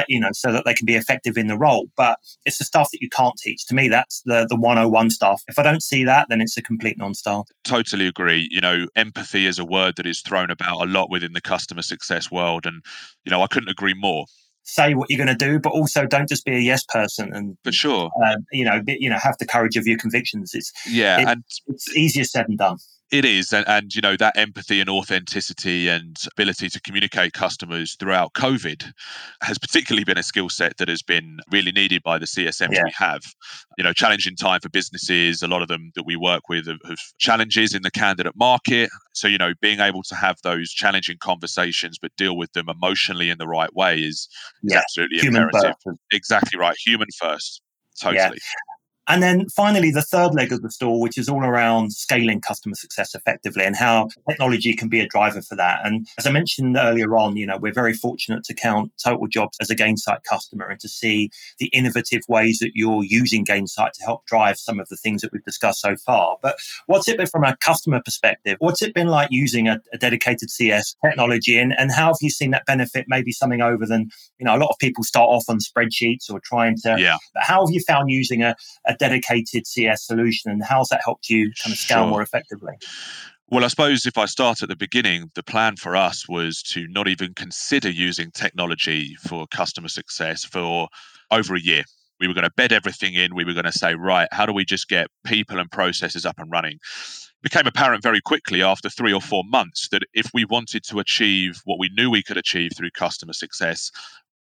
you 0.08 0.20
know, 0.20 0.30
so 0.34 0.52
that 0.52 0.66
they 0.66 0.74
can 0.74 0.86
be 0.86 0.96
effective 0.96 1.38
in 1.38 1.48
the 1.48 1.58
role. 1.58 1.88
But 1.96 2.20
it's 2.46 2.58
the 2.58 2.66
stuff 2.66 2.90
that 2.92 3.02
you 3.02 3.10
can't 3.10 3.36
teach. 3.38 3.66
To 3.68 3.76
me, 3.76 3.88
that's 3.88 4.22
the 4.26 4.46
the 4.50 4.56
101 4.56 5.10
stuff. 5.10 5.42
If 5.48 5.60
I 5.60 5.64
don't 5.64 5.84
see 5.84 6.04
that, 6.06 6.28
then 6.30 6.42
it's 6.42 6.58
a 6.58 6.62
complete 6.62 6.98
non-starter. 6.98 7.54
Totally 7.64 8.08
agree. 8.08 8.48
You 8.52 8.62
know, 8.62 8.88
empathy 8.96 9.46
is 9.46 9.60
a 9.60 9.66
word 9.66 9.96
that 9.98 10.06
is 10.06 10.22
thrown 10.22 10.52
about 10.52 10.82
a 10.82 10.90
lot 10.90 11.10
within 11.10 11.34
the 11.34 11.42
customer 11.42 11.82
success 11.82 12.32
world, 12.32 12.66
and 12.66 12.84
you 13.24 13.32
know, 13.32 13.42
I 13.42 13.48
couldn't 13.48 13.70
agree 13.70 13.94
more 13.94 14.26
say 14.64 14.94
what 14.94 15.10
you're 15.10 15.24
going 15.24 15.36
to 15.38 15.46
do, 15.46 15.60
but 15.60 15.72
also 15.72 16.06
don't 16.06 16.30
just 16.30 16.46
be 16.46 16.56
a 16.56 16.60
yes 16.60 16.84
person 16.84 17.34
and 17.34 17.58
for 17.64 17.72
sure, 17.72 18.10
um, 18.26 18.46
you 18.52 18.64
know, 18.64 18.82
you 18.88 19.10
know, 19.10 19.18
have 19.18 19.38
the 19.40 19.46
courage 19.46 19.76
of 19.76 19.88
your 19.88 19.98
convictions. 19.98 20.54
It's 20.54 20.72
yeah, 20.88 21.20
it, 21.20 21.28
and 21.28 21.44
it's 21.68 21.96
easier 21.96 22.24
said 22.24 22.46
than 22.48 22.58
done. 22.58 22.78
It 23.12 23.26
is, 23.26 23.52
and, 23.52 23.68
and, 23.68 23.94
you 23.94 24.00
know 24.00 24.16
that 24.16 24.38
empathy 24.38 24.80
and 24.80 24.90
authenticity 24.90 25.90
and 25.90 26.16
ability 26.32 26.70
to 26.70 26.80
communicate 26.80 27.34
customers 27.34 27.96
throughout 28.00 28.34
COVID 28.34 28.90
has 29.42 29.58
particularly 29.58 30.06
been 30.06 30.18
a 30.18 30.24
skill 30.24 30.48
set 30.48 30.78
that 30.78 30.88
has 30.88 31.02
been 31.02 31.40
really 31.52 31.74
needed 31.74 32.04
by 32.04 32.18
the 32.18 32.26
CSMs 32.26 32.72
yeah. 32.72 32.84
we 32.86 32.94
have. 32.96 33.22
You 33.78 33.84
know, 33.84 33.92
challenging 33.92 34.38
time 34.38 34.62
for 34.62 34.70
businesses. 34.70 35.44
A 35.44 35.48
lot 35.48 35.62
of 35.62 35.68
them 35.68 35.92
that 35.96 36.06
we 36.06 36.16
work 36.16 36.48
with 36.48 36.68
have, 36.68 36.80
have 36.88 37.00
challenges 37.20 37.74
in 37.74 37.82
the 37.82 37.92
candidate 37.92 38.36
market. 38.38 38.90
So 39.12 39.28
you 39.28 39.38
know, 39.38 39.54
being 39.62 39.82
able 39.82 40.04
to 40.04 40.16
have 40.16 40.38
those 40.44 40.72
challenging 40.72 41.18
conversations 41.20 41.98
but 42.02 42.16
deal 42.16 42.38
with 42.38 42.54
them 42.54 42.70
emotionally 42.70 43.30
in 43.30 43.40
the 43.40 43.48
right 43.48 43.74
way 43.76 44.00
is, 44.00 44.30
is 44.64 44.74
absolutely 44.74 45.20
Human 45.20 45.44
imperative. 45.44 45.76
First. 45.84 46.00
Exactly 46.14 46.58
right. 46.58 46.78
Human 46.86 47.08
first. 47.20 47.62
Totally. 48.00 48.20
Yeah. 48.20 48.71
And 49.08 49.22
then 49.22 49.50
finally, 49.50 49.92
the 49.92 50.02
third 50.02 50.34
leg 50.34 50.52
of 50.52 50.62
the 50.62 50.70
stool, 50.70 51.02
which 51.02 51.18
is 51.18 51.28
all 51.28 51.44
around 51.44 51.92
scaling 51.92 52.40
customer 52.40 52.76
success 52.76 53.16
effectively 53.16 53.66
and 53.66 53.76
how 53.76 54.10
technology 54.30 54.74
can 54.74 54.90
be 54.90 55.00
a 55.00 55.08
driver 55.08 55.42
for 55.42 55.56
that. 55.56 55.82
And 55.84 56.08
as 56.18 56.28
I 56.28 56.32
mentioned 56.32 56.78
earlier 56.78 57.18
on, 57.18 57.36
you 57.36 57.46
know, 57.46 57.58
we're 57.58 57.74
very 57.74 57.94
fortunate 57.94 58.44
to 58.46 58.54
count 58.54 58.92
Total 59.04 59.28
Jobs 59.28 59.58
as 59.60 59.70
a 59.70 59.76
Gainsight 59.76 60.24
customer 60.24 60.68
and 60.68 60.80
to 60.80 60.88
see 60.88 61.30
the 61.58 61.68
innovative 61.68 62.22
ways 62.30 62.60
that 62.60 62.72
you're 62.76 63.04
using 63.04 63.44
Gainsight 63.44 63.92
to 63.94 64.04
help 64.06 64.26
drive 64.28 64.58
some 64.58 64.80
of 64.80 64.88
the 64.90 64.98
things 64.98 65.22
that 65.22 65.34
we've 65.34 65.44
discussed 65.44 65.82
so 65.82 65.96
far. 65.96 66.38
But 66.42 66.58
what's 66.86 67.08
it 67.08 67.18
been 67.18 67.28
from 67.28 67.44
a 67.44 67.58
customer 67.58 68.02
perspective? 68.04 68.58
What's 68.60 68.82
it 68.82 68.94
been 68.94 69.08
like 69.08 69.30
using 69.32 69.68
a, 69.68 69.80
a 69.94 69.98
dedicated 69.98 70.52
CS 70.52 70.96
technology 71.04 71.58
and, 71.58 71.74
and 71.78 71.92
how 71.92 72.08
have 72.08 72.18
you 72.22 72.30
seen 72.30 72.52
that 72.52 72.66
benefit 72.66 73.06
maybe 73.08 73.32
something 73.32 73.62
over 73.62 73.86
than, 73.86 74.10
you 74.40 74.46
know, 74.46 74.56
a 74.56 74.60
lot 74.60 74.70
of 74.70 74.78
people 74.80 75.04
start 75.04 75.28
off 75.30 75.46
on 75.48 75.60
spreadsheets 75.60 76.32
or 76.32 76.40
trying 76.40 76.78
to, 76.84 76.96
yeah. 77.00 77.18
But 77.34 77.44
how 77.44 77.66
have 77.66 77.74
you 77.74 77.82
found 77.82 78.12
using 78.12 78.44
a, 78.44 78.56
a 78.86 78.91
dedicated 78.98 79.68
CS 79.68 80.06
solution, 80.06 80.52
and 80.52 80.64
how's 80.64 80.90
that 80.90 81.02
helped 81.04 81.30
you 81.30 81.52
kind 81.62 81.74
of 81.74 81.80
scale 81.80 82.04
sure. 82.04 82.08
more 82.08 82.22
effectively? 82.22 82.74
Well, 83.52 83.66
I 83.66 83.68
suppose 83.68 84.06
if 84.06 84.18
I 84.18 84.28
start 84.28 84.64
at 84.64 84.70
the 84.70 84.78
beginning, 84.78 85.30
the 85.36 85.44
plan 85.44 85.76
for 85.76 85.94
us 85.94 86.30
was 86.30 86.64
to 86.70 86.88
not 86.88 87.10
even 87.10 87.34
consider 87.34 87.90
using 87.90 88.32
technology 88.32 89.16
for 89.28 89.46
customer 89.48 89.90
success 89.90 90.46
for 90.46 90.88
over 91.32 91.56
a 91.56 91.62
year. 91.62 91.84
We 92.22 92.30
were 92.30 92.34
going 92.34 92.46
to 92.46 92.54
bed 92.56 92.72
everything 92.72 93.16
in. 93.16 93.36
We 93.36 93.44
were 93.44 93.52
going 93.52 93.66
to 93.66 93.72
say, 93.74 93.96
right, 93.96 94.30
how 94.32 94.46
do 94.46 94.54
we 94.54 94.64
just 94.64 94.88
get 94.88 95.08
people 95.26 95.60
and 95.60 95.70
processes 95.70 96.26
up 96.26 96.40
and 96.40 96.50
running? 96.50 96.76
It 96.76 97.44
became 97.44 97.68
apparent 97.68 98.04
very 98.04 98.22
quickly 98.22 98.64
after 98.64 98.90
three 98.90 99.12
or 99.12 99.20
four 99.20 99.44
months 99.46 99.90
that 99.92 100.04
if 100.14 100.28
we 100.34 100.46
wanted 100.46 100.84
to 100.86 101.00
achieve 101.00 101.60
what 101.66 101.78
we 101.78 101.90
knew 101.90 102.10
we 102.10 102.24
could 102.24 102.38
achieve 102.38 102.72
through 102.78 102.92
customer 102.92 103.34
success, 103.34 103.92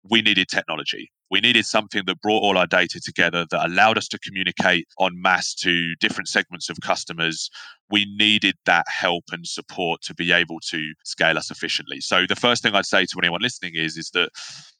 we 0.04 0.22
needed 0.22 0.50
technology. 0.50 1.12
We 1.30 1.42
needed 1.42 1.66
something 1.66 2.04
that 2.06 2.22
brought 2.22 2.42
all 2.42 2.58
our 2.58 2.68
data 2.68 3.00
together, 3.00 3.46
that 3.52 3.66
allowed 3.66 3.98
us 3.98 4.08
to 4.10 4.20
communicate 4.20 4.88
en 5.02 5.22
masse 5.22 5.54
to 5.56 5.96
different 5.96 6.28
segments 6.28 6.70
of 6.70 6.78
customers. 6.82 7.50
We 7.90 8.06
needed 8.18 8.56
that 8.66 8.86
help 8.88 9.26
and 9.32 9.48
support 9.48 10.02
to 10.04 10.14
be 10.14 10.32
able 10.32 10.60
to 10.70 10.94
scale 11.04 11.38
us 11.38 11.52
efficiently. 11.52 12.02
So 12.02 12.26
the 12.28 12.36
first 12.36 12.64
thing 12.64 12.76
I'd 12.76 12.86
say 12.86 13.06
to 13.06 13.18
anyone 13.20 13.42
listening 13.42 13.76
is, 13.76 13.98
is 13.98 14.10
that 14.12 14.30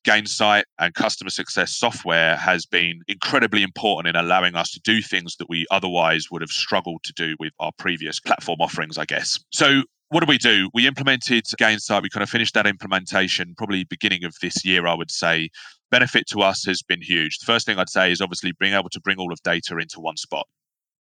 Gainsight 0.06 0.64
and 0.80 0.94
customer 0.94 1.30
success 1.30 1.76
software 1.76 2.36
has 2.38 2.66
been 2.66 3.02
incredibly 3.08 3.64
important 3.64 4.16
in 4.16 4.22
allowing 4.22 4.56
us 4.56 4.72
to 4.72 4.80
do 4.82 5.02
things 5.02 5.36
that 5.38 5.50
we 5.50 5.66
otherwise 5.72 6.32
would 6.32 6.42
have 6.42 6.50
struggled 6.50 7.04
to 7.04 7.14
do 7.14 7.36
with 7.40 7.54
our 7.60 7.72
previous 7.78 8.20
platform 8.20 8.60
offerings, 8.62 8.98
I 8.98 9.06
guess. 9.06 9.40
So 9.52 9.84
what 10.10 10.22
did 10.22 10.30
we 10.30 10.38
do? 10.38 10.70
We 10.74 10.88
implemented 10.88 11.44
Gainsight. 11.60 12.02
We 12.02 12.10
kind 12.10 12.24
of 12.24 12.30
finished 12.30 12.54
that 12.54 12.66
implementation 12.66 13.54
probably 13.58 13.84
beginning 13.84 14.24
of 14.24 14.36
this 14.42 14.64
year, 14.64 14.88
I 14.88 14.94
would 14.94 15.12
say. 15.12 15.50
Benefit 15.90 16.28
to 16.28 16.42
us 16.42 16.66
has 16.66 16.82
been 16.82 17.02
huge. 17.02 17.40
The 17.40 17.46
first 17.46 17.66
thing 17.66 17.80
I'd 17.80 17.90
say 17.90 18.12
is 18.12 18.22
obviously 18.22 18.52
being 18.60 18.74
able 18.74 18.90
to 18.90 19.00
bring 19.00 19.18
all 19.18 19.32
of 19.32 19.42
data 19.44 19.78
into 19.78 20.00
one 20.00 20.18
spot. 20.18 20.48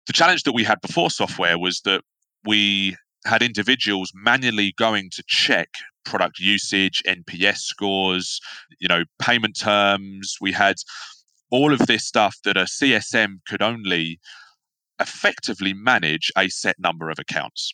The 0.07 0.13
challenge 0.13 0.43
that 0.43 0.53
we 0.53 0.63
had 0.63 0.81
before 0.81 1.09
software 1.09 1.57
was 1.57 1.81
that 1.81 2.01
we 2.45 2.95
had 3.25 3.41
individuals 3.41 4.11
manually 4.15 4.73
going 4.77 5.09
to 5.11 5.23
check 5.27 5.69
product 6.05 6.39
usage, 6.39 7.03
NPS 7.05 7.59
scores, 7.59 8.39
you 8.79 8.87
know, 8.87 9.03
payment 9.19 9.59
terms. 9.59 10.37
We 10.39 10.51
had 10.51 10.75
all 11.51 11.73
of 11.73 11.79
this 11.87 12.05
stuff 12.05 12.37
that 12.43 12.57
a 12.57 12.63
CSM 12.63 13.39
could 13.47 13.61
only 13.61 14.19
effectively 14.99 15.73
manage 15.73 16.31
a 16.37 16.49
set 16.49 16.79
number 16.79 17.09
of 17.09 17.19
accounts. 17.19 17.73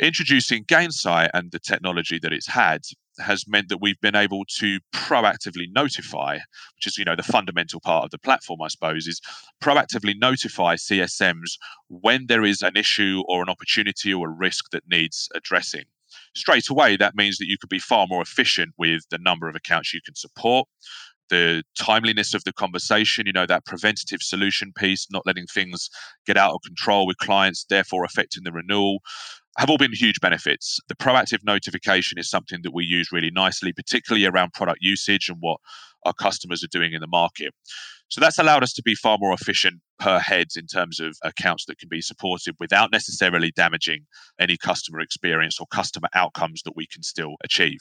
Introducing 0.00 0.64
Gainsight 0.64 1.30
and 1.34 1.52
the 1.52 1.58
technology 1.58 2.18
that 2.18 2.32
it's 2.32 2.48
had 2.48 2.82
has 3.18 3.46
meant 3.46 3.68
that 3.68 3.80
we've 3.80 4.00
been 4.00 4.16
able 4.16 4.44
to 4.58 4.78
proactively 4.92 5.66
notify, 5.74 6.34
which 6.76 6.86
is 6.86 6.98
you 6.98 7.04
know 7.04 7.16
the 7.16 7.22
fundamental 7.22 7.80
part 7.80 8.04
of 8.04 8.10
the 8.10 8.18
platform, 8.18 8.62
I 8.62 8.68
suppose, 8.68 9.06
is 9.06 9.20
proactively 9.62 10.14
notify 10.18 10.76
CSMs 10.76 11.58
when 11.88 12.26
there 12.26 12.44
is 12.44 12.62
an 12.62 12.76
issue 12.76 13.22
or 13.28 13.42
an 13.42 13.48
opportunity 13.48 14.12
or 14.12 14.28
a 14.28 14.32
risk 14.32 14.70
that 14.70 14.84
needs 14.88 15.28
addressing. 15.34 15.84
Straight 16.36 16.68
away, 16.68 16.96
that 16.96 17.16
means 17.16 17.38
that 17.38 17.46
you 17.46 17.56
could 17.58 17.70
be 17.70 17.78
far 17.78 18.06
more 18.08 18.22
efficient 18.22 18.74
with 18.78 19.02
the 19.10 19.18
number 19.18 19.48
of 19.48 19.54
accounts 19.54 19.92
you 19.92 20.00
can 20.04 20.14
support, 20.14 20.68
the 21.30 21.62
timeliness 21.78 22.34
of 22.34 22.44
the 22.44 22.52
conversation, 22.52 23.26
you 23.26 23.32
know, 23.32 23.46
that 23.46 23.64
preventative 23.64 24.22
solution 24.22 24.72
piece, 24.76 25.06
not 25.10 25.26
letting 25.26 25.46
things 25.46 25.88
get 26.26 26.36
out 26.36 26.54
of 26.54 26.60
control 26.64 27.06
with 27.06 27.16
clients, 27.18 27.64
therefore 27.68 28.04
affecting 28.04 28.44
the 28.44 28.52
renewal 28.52 29.00
have 29.58 29.70
all 29.70 29.78
been 29.78 29.92
huge 29.92 30.20
benefits. 30.20 30.80
The 30.88 30.96
proactive 30.96 31.44
notification 31.44 32.18
is 32.18 32.28
something 32.28 32.60
that 32.62 32.74
we 32.74 32.84
use 32.84 33.12
really 33.12 33.30
nicely, 33.30 33.72
particularly 33.72 34.26
around 34.26 34.52
product 34.52 34.78
usage 34.80 35.28
and 35.28 35.38
what 35.40 35.58
our 36.04 36.12
customers 36.12 36.64
are 36.64 36.68
doing 36.68 36.92
in 36.92 37.00
the 37.00 37.06
market. 37.06 37.54
So 38.08 38.20
that's 38.20 38.38
allowed 38.38 38.62
us 38.62 38.72
to 38.74 38.82
be 38.82 38.94
far 38.94 39.16
more 39.18 39.32
efficient 39.32 39.80
per 39.98 40.18
heads 40.18 40.56
in 40.56 40.66
terms 40.66 41.00
of 41.00 41.16
accounts 41.22 41.64
that 41.66 41.78
can 41.78 41.88
be 41.88 42.00
supported 42.00 42.54
without 42.60 42.92
necessarily 42.92 43.50
damaging 43.52 44.06
any 44.38 44.56
customer 44.56 45.00
experience 45.00 45.58
or 45.58 45.66
customer 45.68 46.08
outcomes 46.14 46.62
that 46.64 46.76
we 46.76 46.86
can 46.86 47.02
still 47.02 47.36
achieve. 47.42 47.80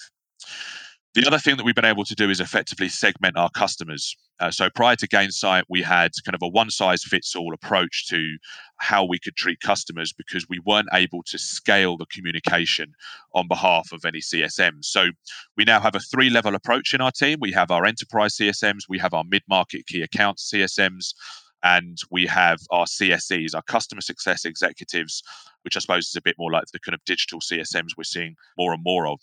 The 1.16 1.28
other 1.28 1.38
thing 1.38 1.58
that 1.58 1.64
we've 1.64 1.76
been 1.76 1.86
able 1.86 2.06
to 2.06 2.16
do 2.16 2.32
is 2.32 2.40
effectively 2.40 2.90
segment 2.90 3.38
our 3.38 3.52
customers. 3.52 4.16
Uh, 4.40 4.50
so 4.50 4.68
prior 4.72 4.96
to 4.96 5.08
Gainsight, 5.08 5.62
we 5.70 5.84
had 5.84 6.10
kind 6.26 6.34
of 6.34 6.42
a 6.42 6.48
one 6.48 6.72
size 6.72 7.04
fits 7.04 7.36
all 7.36 7.54
approach 7.54 8.08
to 8.08 8.38
how 8.78 9.06
we 9.06 9.20
could 9.20 9.36
treat 9.36 9.60
customers 9.60 10.12
because 10.12 10.48
we 10.50 10.58
weren't 10.66 10.90
able 10.92 11.22
to 11.28 11.38
scale 11.38 11.98
the 11.98 12.08
communication 12.08 12.94
on 13.36 13.48
behalf 13.48 13.92
of 13.92 14.06
any 14.06 14.22
CSMs. 14.22 14.86
So 14.86 15.10
we 15.56 15.66
now 15.66 15.80
have 15.80 15.94
a 15.94 16.00
three 16.00 16.32
level 16.32 16.56
approach 16.56 16.96
in 16.96 17.02
our 17.02 17.12
team. 17.12 17.38
We 17.40 17.52
have 17.52 17.70
our 17.70 17.86
enterprise 17.86 18.36
CSMs, 18.38 18.90
we 18.90 18.98
have 18.98 19.14
our 19.14 19.24
mid 19.24 19.44
market 19.48 19.86
key 19.86 20.02
accounts 20.02 20.52
CSMs, 20.52 21.14
and 21.62 22.00
we 22.10 22.26
have 22.26 22.60
our 22.72 22.86
CSEs, 22.86 23.54
our 23.54 23.62
customer 23.62 24.02
success 24.02 24.46
executives, 24.46 25.22
which 25.62 25.78
I 25.78 25.80
suppose 25.80 26.08
is 26.08 26.16
a 26.16 26.22
bit 26.22 26.36
more 26.40 26.52
like 26.52 26.66
the 26.74 26.80
kind 26.80 26.96
of 26.96 27.06
digital 27.06 27.40
CSMs 27.40 27.96
we're 27.96 28.04
seeing 28.04 28.36
more 28.58 28.74
and 28.74 28.84
more 28.84 29.08
of 29.08 29.20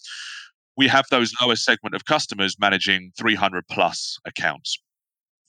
we 0.77 0.89
have 0.89 1.07
those 1.11 1.33
lower 1.41 1.57
segment 1.57 1.95
of 1.95 2.05
customers 2.05 2.57
managing 2.59 3.13
300 3.17 3.65
plus 3.69 4.19
accounts. 4.25 4.79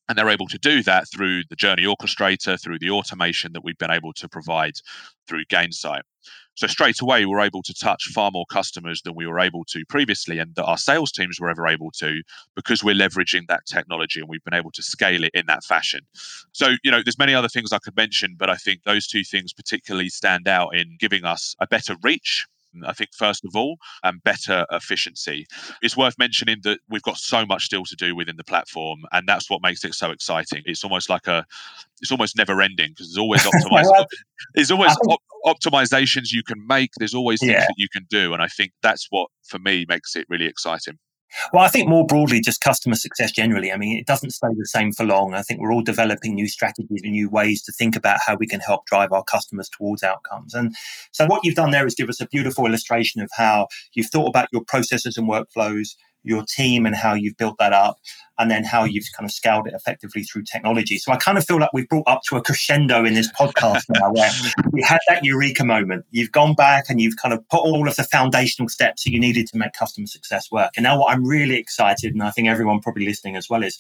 And 0.09 0.17
they're 0.17 0.29
able 0.29 0.47
to 0.47 0.57
do 0.57 0.83
that 0.83 1.05
through 1.09 1.43
the 1.49 1.55
journey 1.55 1.83
orchestrator, 1.83 2.61
through 2.61 2.79
the 2.79 2.89
automation 2.89 3.53
that 3.53 3.63
we've 3.63 3.77
been 3.77 3.91
able 3.91 4.11
to 4.13 4.27
provide 4.27 4.73
through 5.27 5.45
Gainsight. 5.45 6.01
So 6.55 6.67
straight 6.67 6.99
away, 6.99 7.25
we're 7.25 7.39
able 7.39 7.63
to 7.63 7.73
touch 7.73 8.03
far 8.13 8.29
more 8.29 8.45
customers 8.51 9.01
than 9.03 9.15
we 9.15 9.25
were 9.25 9.39
able 9.39 9.63
to 9.69 9.85
previously, 9.87 10.37
and 10.37 10.53
that 10.55 10.65
our 10.65 10.77
sales 10.77 11.11
teams 11.11 11.39
were 11.39 11.49
ever 11.49 11.65
able 11.65 11.91
to 11.91 12.21
because 12.55 12.83
we're 12.83 12.93
leveraging 12.93 13.47
that 13.47 13.65
technology 13.65 14.19
and 14.19 14.27
we've 14.27 14.43
been 14.43 14.53
able 14.53 14.71
to 14.71 14.83
scale 14.83 15.23
it 15.23 15.31
in 15.33 15.45
that 15.47 15.63
fashion. 15.63 16.01
So, 16.51 16.75
you 16.83 16.91
know, 16.91 17.01
there's 17.03 17.17
many 17.17 17.33
other 17.33 17.47
things 17.47 17.71
I 17.71 17.79
could 17.79 17.95
mention, 17.95 18.35
but 18.37 18.49
I 18.49 18.55
think 18.55 18.83
those 18.83 19.07
two 19.07 19.23
things 19.23 19.53
particularly 19.53 20.09
stand 20.09 20.47
out 20.47 20.75
in 20.75 20.97
giving 20.99 21.23
us 21.23 21.55
a 21.61 21.67
better 21.67 21.95
reach 22.03 22.45
Mm, 22.75 22.87
I 22.87 22.93
think, 22.93 23.11
first 23.13 23.43
of 23.45 23.55
all, 23.55 23.77
and 24.03 24.23
better 24.23 24.65
efficiency. 24.71 25.45
It's 25.81 25.97
worth 25.97 26.17
mentioning 26.17 26.57
that 26.63 26.79
we've 26.89 27.01
got 27.01 27.17
so 27.17 27.45
much 27.45 27.65
still 27.65 27.83
to 27.85 27.95
do 27.95 28.15
within 28.15 28.37
the 28.37 28.43
platform, 28.43 29.03
and 29.11 29.27
that's 29.27 29.49
what 29.49 29.61
makes 29.61 29.83
it 29.83 29.93
so 29.93 30.11
exciting. 30.11 30.63
It's 30.65 30.83
almost 30.83 31.09
like 31.09 31.27
a, 31.27 31.45
it's 32.01 32.11
almost 32.11 32.37
never 32.37 32.61
ending 32.61 32.89
because 32.91 33.07
there's 33.07 33.17
always 33.17 33.41
optimized, 33.43 34.05
there's 34.55 34.71
always 34.71 34.95
op- 35.07 35.21
optimizations 35.45 36.31
you 36.31 36.43
can 36.43 36.65
make. 36.67 36.91
There's 36.97 37.15
always 37.15 37.39
things 37.39 37.53
yeah. 37.53 37.61
that 37.61 37.75
you 37.77 37.87
can 37.91 38.05
do, 38.09 38.33
and 38.33 38.41
I 38.41 38.47
think 38.47 38.71
that's 38.81 39.07
what, 39.09 39.29
for 39.43 39.59
me, 39.59 39.85
makes 39.87 40.15
it 40.15 40.25
really 40.29 40.45
exciting. 40.45 40.97
Well, 41.53 41.63
I 41.63 41.67
think 41.67 41.87
more 41.87 42.05
broadly, 42.05 42.41
just 42.41 42.61
customer 42.61 42.95
success 42.95 43.31
generally. 43.31 43.71
I 43.71 43.77
mean, 43.77 43.97
it 43.97 44.05
doesn't 44.05 44.31
stay 44.31 44.47
the 44.57 44.65
same 44.65 44.91
for 44.91 45.05
long. 45.05 45.33
I 45.33 45.41
think 45.41 45.59
we're 45.59 45.73
all 45.73 45.81
developing 45.81 46.35
new 46.35 46.47
strategies 46.47 47.01
and 47.03 47.11
new 47.11 47.29
ways 47.29 47.61
to 47.63 47.71
think 47.71 47.95
about 47.95 48.19
how 48.25 48.35
we 48.35 48.47
can 48.47 48.59
help 48.59 48.85
drive 48.85 49.11
our 49.11 49.23
customers 49.23 49.69
towards 49.69 50.03
outcomes. 50.03 50.53
And 50.53 50.75
so, 51.11 51.25
what 51.25 51.41
you've 51.43 51.55
done 51.55 51.71
there 51.71 51.87
is 51.87 51.95
give 51.95 52.09
us 52.09 52.21
a 52.21 52.27
beautiful 52.27 52.65
illustration 52.65 53.21
of 53.21 53.29
how 53.33 53.67
you've 53.93 54.09
thought 54.09 54.27
about 54.27 54.49
your 54.51 54.63
processes 54.63 55.17
and 55.17 55.29
workflows, 55.29 55.95
your 56.23 56.43
team 56.47 56.85
and 56.85 56.95
how 56.95 57.13
you've 57.13 57.37
built 57.37 57.57
that 57.59 57.73
up, 57.73 57.97
and 58.37 58.49
then 58.49 58.63
how 58.63 58.83
you've 58.83 59.05
kind 59.15 59.25
of 59.25 59.31
scaled 59.31 59.67
it 59.67 59.73
effectively 59.73 60.23
through 60.23 60.43
technology. 60.43 60.97
So 60.97 61.11
I 61.11 61.17
kind 61.17 61.37
of 61.37 61.45
feel 61.45 61.59
like 61.59 61.71
we've 61.73 61.87
brought 61.87 62.07
up 62.07 62.21
to 62.27 62.37
a 62.37 62.41
crescendo 62.41 63.05
in 63.05 63.13
this 63.13 63.31
podcast 63.33 63.83
now 63.89 64.11
where 64.11 64.31
we 64.71 64.81
had 64.81 64.99
that 65.07 65.23
eureka 65.23 65.63
moment. 65.63 66.05
You've 66.11 66.31
gone 66.31 66.55
back 66.55 66.85
and 66.89 66.99
you've 66.99 67.17
kind 67.17 67.33
of 67.33 67.47
put 67.49 67.59
all 67.59 67.87
of 67.87 67.95
the 67.95 68.03
foundational 68.03 68.69
steps 68.69 69.03
that 69.03 69.11
you 69.11 69.19
needed 69.19 69.47
to 69.47 69.57
make 69.57 69.73
customer 69.73 70.07
success 70.07 70.51
work. 70.51 70.71
And 70.75 70.83
now 70.83 70.99
what 70.99 71.13
I'm 71.13 71.25
really 71.25 71.57
excited, 71.57 72.13
and 72.13 72.23
I 72.23 72.31
think 72.31 72.47
everyone 72.47 72.79
probably 72.79 73.05
listening 73.05 73.35
as 73.35 73.49
well, 73.49 73.63
is 73.63 73.77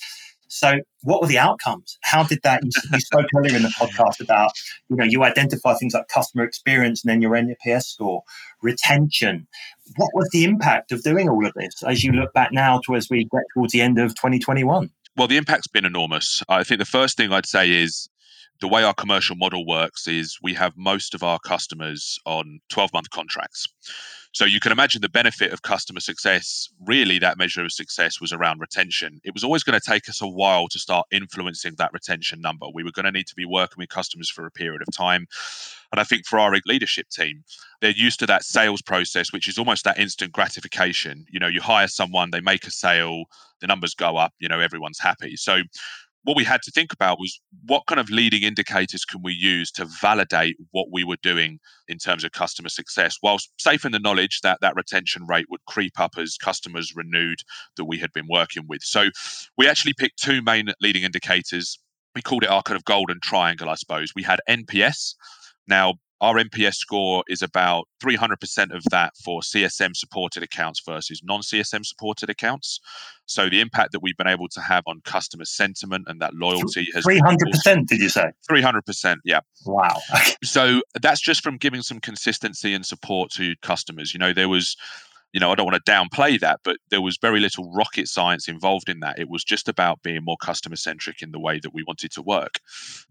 so, 0.51 0.81
what 1.03 1.21
were 1.21 1.27
the 1.27 1.39
outcomes? 1.39 1.97
How 2.01 2.23
did 2.23 2.41
that? 2.43 2.61
You, 2.61 2.71
you, 2.91 2.99
spoke 2.99 3.25
earlier 3.37 3.55
in 3.55 3.63
the 3.63 3.69
podcast 3.69 4.19
about, 4.19 4.51
you 4.89 4.97
know, 4.97 5.05
you 5.05 5.23
identify 5.23 5.75
things 5.75 5.93
like 5.93 6.09
customer 6.09 6.43
experience 6.43 7.03
and 7.03 7.09
then 7.09 7.21
your 7.21 7.31
NPS 7.31 7.83
score, 7.83 8.23
retention. 8.61 9.47
What 9.95 10.09
was 10.13 10.27
the 10.33 10.43
impact 10.43 10.91
of 10.91 11.03
doing 11.03 11.29
all 11.29 11.45
of 11.45 11.53
this 11.53 11.81
as 11.87 12.03
you 12.03 12.11
look 12.11 12.33
back 12.33 12.51
now 12.51 12.81
to 12.85 12.95
as 12.95 13.09
we 13.09 13.23
get 13.23 13.43
towards 13.53 13.71
the 13.71 13.79
end 13.79 13.97
of 13.97 14.09
2021? 14.09 14.89
Well, 15.15 15.27
the 15.29 15.37
impact's 15.37 15.67
been 15.67 15.85
enormous. 15.85 16.43
I 16.49 16.65
think 16.65 16.79
the 16.79 16.85
first 16.85 17.15
thing 17.15 17.31
I'd 17.31 17.45
say 17.45 17.71
is 17.71 18.09
the 18.59 18.67
way 18.67 18.83
our 18.83 18.93
commercial 18.93 19.37
model 19.37 19.65
works 19.65 20.05
is 20.05 20.37
we 20.43 20.53
have 20.55 20.73
most 20.75 21.15
of 21.15 21.23
our 21.23 21.39
customers 21.39 22.19
on 22.25 22.59
12 22.69 22.91
month 22.93 23.09
contracts. 23.09 23.67
So 24.33 24.45
you 24.45 24.61
can 24.61 24.71
imagine 24.71 25.01
the 25.01 25.09
benefit 25.09 25.51
of 25.51 25.61
customer 25.61 25.99
success. 25.99 26.69
Really, 26.85 27.19
that 27.19 27.37
measure 27.37 27.65
of 27.65 27.71
success 27.71 28.21
was 28.21 28.31
around 28.31 28.59
retention. 28.59 29.19
It 29.23 29.33
was 29.33 29.43
always 29.43 29.63
going 29.63 29.79
to 29.79 29.91
take 29.91 30.07
us 30.07 30.21
a 30.21 30.27
while 30.27 30.67
to 30.69 30.79
start 30.79 31.05
influencing 31.11 31.75
that 31.77 31.91
retention 31.91 32.39
number. 32.39 32.67
We 32.73 32.83
were 32.83 32.91
going 32.91 33.05
to 33.05 33.11
need 33.11 33.27
to 33.27 33.35
be 33.35 33.45
working 33.45 33.75
with 33.77 33.89
customers 33.89 34.29
for 34.29 34.45
a 34.45 34.51
period 34.51 34.81
of 34.81 34.95
time. 34.95 35.27
And 35.91 35.99
I 35.99 36.05
think 36.05 36.25
for 36.25 36.39
our 36.39 36.53
leadership 36.65 37.09
team, 37.09 37.43
they're 37.81 37.91
used 37.91 38.19
to 38.19 38.25
that 38.27 38.45
sales 38.45 38.81
process, 38.81 39.33
which 39.33 39.49
is 39.49 39.57
almost 39.57 39.83
that 39.83 39.99
instant 39.99 40.31
gratification. 40.31 41.25
You 41.29 41.39
know, 41.39 41.47
you 41.47 41.59
hire 41.59 41.89
someone, 41.89 42.31
they 42.31 42.39
make 42.39 42.65
a 42.65 42.71
sale, 42.71 43.25
the 43.59 43.67
numbers 43.67 43.93
go 43.93 44.15
up, 44.15 44.33
you 44.39 44.47
know, 44.47 44.59
everyone's 44.61 44.99
happy. 44.99 45.35
So 45.35 45.61
what 46.23 46.37
we 46.37 46.43
had 46.43 46.61
to 46.63 46.71
think 46.71 46.93
about 46.93 47.19
was 47.19 47.39
what 47.65 47.85
kind 47.87 47.99
of 47.99 48.09
leading 48.09 48.43
indicators 48.43 49.05
can 49.05 49.21
we 49.23 49.33
use 49.33 49.71
to 49.71 49.85
validate 49.85 50.55
what 50.71 50.87
we 50.91 51.03
were 51.03 51.17
doing 51.23 51.59
in 51.87 51.97
terms 51.97 52.23
of 52.23 52.31
customer 52.31 52.69
success, 52.69 53.17
whilst 53.23 53.51
safe 53.57 53.85
in 53.85 53.91
the 53.91 53.99
knowledge 53.99 54.41
that 54.41 54.59
that 54.61 54.75
retention 54.75 55.25
rate 55.27 55.47
would 55.49 55.65
creep 55.65 55.99
up 55.99 56.11
as 56.17 56.37
customers 56.37 56.93
renewed 56.95 57.39
that 57.75 57.85
we 57.85 57.97
had 57.97 58.13
been 58.13 58.27
working 58.29 58.63
with. 58.67 58.81
So 58.83 59.09
we 59.57 59.67
actually 59.67 59.93
picked 59.93 60.21
two 60.21 60.41
main 60.41 60.69
leading 60.79 61.03
indicators. 61.03 61.79
We 62.13 62.21
called 62.21 62.43
it 62.43 62.49
our 62.49 62.61
kind 62.61 62.77
of 62.77 62.85
golden 62.85 63.19
triangle, 63.21 63.69
I 63.69 63.75
suppose. 63.75 64.13
We 64.15 64.23
had 64.23 64.39
NPS. 64.47 65.15
Now, 65.67 65.95
our 66.21 66.35
NPS 66.35 66.75
score 66.75 67.23
is 67.27 67.41
about 67.41 67.87
300% 68.01 68.75
of 68.75 68.83
that 68.91 69.13
for 69.23 69.41
CSM 69.41 69.95
supported 69.95 70.43
accounts 70.43 70.81
versus 70.85 71.21
non 71.23 71.41
CSM 71.41 71.85
supported 71.85 72.29
accounts. 72.29 72.79
So 73.25 73.49
the 73.49 73.59
impact 73.59 73.91
that 73.93 74.01
we've 74.01 74.17
been 74.17 74.27
able 74.27 74.47
to 74.49 74.61
have 74.61 74.83
on 74.87 75.01
customer 75.03 75.45
sentiment 75.45 76.05
and 76.07 76.21
that 76.21 76.33
loyalty 76.35 76.87
has 76.93 77.05
300%, 77.05 77.87
did 77.87 77.99
you 77.99 78.09
say? 78.09 78.31
300%, 78.49 79.17
yeah. 79.25 79.39
Wow. 79.65 79.99
so 80.43 80.81
that's 81.01 81.21
just 81.21 81.41
from 81.41 81.57
giving 81.57 81.81
some 81.81 81.99
consistency 81.99 82.73
and 82.73 82.85
support 82.85 83.31
to 83.31 83.55
customers. 83.61 84.13
You 84.13 84.19
know, 84.19 84.33
there 84.33 84.49
was 84.49 84.75
you 85.33 85.39
know, 85.39 85.51
I 85.51 85.55
don't 85.55 85.65
want 85.65 85.83
to 85.83 85.91
downplay 85.91 86.39
that, 86.41 86.59
but 86.63 86.77
there 86.89 87.01
was 87.01 87.17
very 87.17 87.39
little 87.39 87.71
rocket 87.71 88.07
science 88.07 88.47
involved 88.47 88.89
in 88.89 88.99
that. 88.99 89.17
It 89.17 89.29
was 89.29 89.43
just 89.43 89.69
about 89.69 90.03
being 90.03 90.25
more 90.25 90.37
customer 90.41 90.75
centric 90.75 91.21
in 91.21 91.31
the 91.31 91.39
way 91.39 91.59
that 91.59 91.73
we 91.73 91.83
wanted 91.83 92.11
to 92.11 92.21
work. 92.21 92.59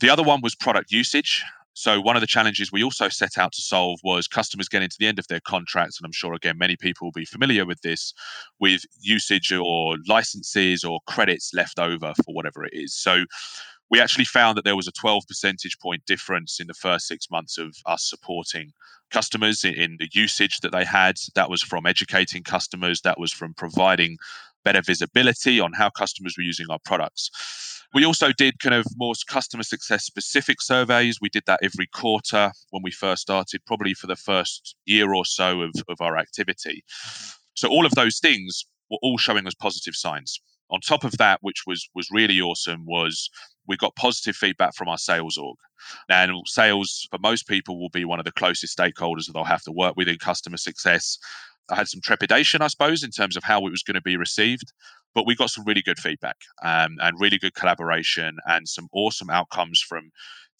The 0.00 0.10
other 0.10 0.22
one 0.22 0.40
was 0.42 0.54
product 0.54 0.92
usage. 0.92 1.42
So, 1.74 2.00
one 2.00 2.16
of 2.16 2.20
the 2.20 2.26
challenges 2.26 2.72
we 2.72 2.82
also 2.82 3.08
set 3.08 3.38
out 3.38 3.52
to 3.52 3.62
solve 3.62 4.00
was 4.02 4.26
customers 4.26 4.68
getting 4.68 4.88
to 4.88 4.96
the 4.98 5.06
end 5.06 5.18
of 5.18 5.26
their 5.28 5.40
contracts. 5.40 5.98
And 5.98 6.04
I'm 6.04 6.12
sure, 6.12 6.34
again, 6.34 6.58
many 6.58 6.76
people 6.76 7.06
will 7.06 7.12
be 7.12 7.24
familiar 7.24 7.64
with 7.64 7.80
this 7.82 8.12
with 8.58 8.82
usage 9.00 9.52
or 9.52 9.96
licenses 10.06 10.84
or 10.84 11.00
credits 11.06 11.52
left 11.54 11.78
over 11.78 12.12
for 12.24 12.34
whatever 12.34 12.64
it 12.64 12.72
is. 12.74 12.94
So, 12.94 13.24
we 13.90 14.00
actually 14.00 14.24
found 14.24 14.56
that 14.56 14.64
there 14.64 14.76
was 14.76 14.88
a 14.88 14.92
12 14.92 15.24
percentage 15.26 15.78
point 15.80 16.04
difference 16.06 16.60
in 16.60 16.66
the 16.66 16.74
first 16.74 17.06
six 17.06 17.30
months 17.30 17.58
of 17.58 17.74
us 17.86 18.08
supporting 18.08 18.72
customers 19.10 19.64
in 19.64 19.96
the 19.98 20.08
usage 20.12 20.58
that 20.58 20.72
they 20.72 20.84
had. 20.84 21.16
That 21.34 21.50
was 21.50 21.62
from 21.62 21.86
educating 21.86 22.44
customers, 22.44 23.00
that 23.02 23.18
was 23.18 23.32
from 23.32 23.54
providing 23.54 24.16
better 24.64 24.82
visibility 24.82 25.60
on 25.60 25.72
how 25.72 25.90
customers 25.90 26.34
were 26.36 26.44
using 26.44 26.66
our 26.70 26.78
products. 26.84 27.30
We 27.92 28.04
also 28.04 28.32
did 28.32 28.60
kind 28.60 28.74
of 28.74 28.86
more 28.96 29.14
customer 29.28 29.64
success 29.64 30.04
specific 30.04 30.60
surveys. 30.60 31.18
We 31.20 31.28
did 31.28 31.44
that 31.46 31.60
every 31.62 31.86
quarter 31.86 32.52
when 32.70 32.82
we 32.82 32.90
first 32.90 33.22
started, 33.22 33.64
probably 33.66 33.94
for 33.94 34.06
the 34.06 34.16
first 34.16 34.76
year 34.86 35.12
or 35.12 35.24
so 35.24 35.62
of, 35.62 35.72
of 35.88 36.00
our 36.00 36.16
activity. 36.16 36.84
So 37.54 37.68
all 37.68 37.84
of 37.84 37.92
those 37.92 38.20
things 38.20 38.64
were 38.90 38.98
all 39.02 39.18
showing 39.18 39.46
us 39.46 39.54
positive 39.54 39.94
signs. 39.94 40.40
On 40.70 40.80
top 40.80 41.02
of 41.02 41.18
that, 41.18 41.40
which 41.42 41.64
was 41.66 41.88
was 41.94 42.08
really 42.12 42.40
awesome, 42.40 42.84
was 42.86 43.28
we 43.66 43.76
got 43.76 43.96
positive 43.96 44.36
feedback 44.36 44.74
from 44.74 44.88
our 44.88 44.98
sales 44.98 45.36
org. 45.36 45.56
And 46.08 46.32
sales 46.46 47.08
for 47.10 47.18
most 47.18 47.48
people 47.48 47.80
will 47.80 47.88
be 47.88 48.04
one 48.04 48.18
of 48.18 48.24
the 48.24 48.32
closest 48.32 48.76
stakeholders 48.76 49.26
that 49.26 49.32
they'll 49.32 49.44
have 49.44 49.62
to 49.62 49.72
work 49.72 49.94
with 49.96 50.08
in 50.08 50.18
customer 50.18 50.58
success. 50.58 51.18
I 51.70 51.76
had 51.76 51.88
some 51.88 52.00
trepidation, 52.00 52.62
I 52.62 52.66
suppose, 52.68 53.02
in 53.02 53.10
terms 53.10 53.36
of 53.36 53.44
how 53.44 53.66
it 53.66 53.70
was 53.70 53.82
going 53.82 53.94
to 53.94 54.00
be 54.00 54.16
received. 54.16 54.72
But 55.14 55.26
we 55.26 55.34
got 55.34 55.50
some 55.50 55.64
really 55.64 55.82
good 55.82 55.98
feedback 55.98 56.36
um, 56.62 56.96
and 57.00 57.20
really 57.20 57.38
good 57.38 57.54
collaboration 57.54 58.36
and 58.46 58.68
some 58.68 58.88
awesome 58.92 59.30
outcomes 59.30 59.80
from 59.80 60.10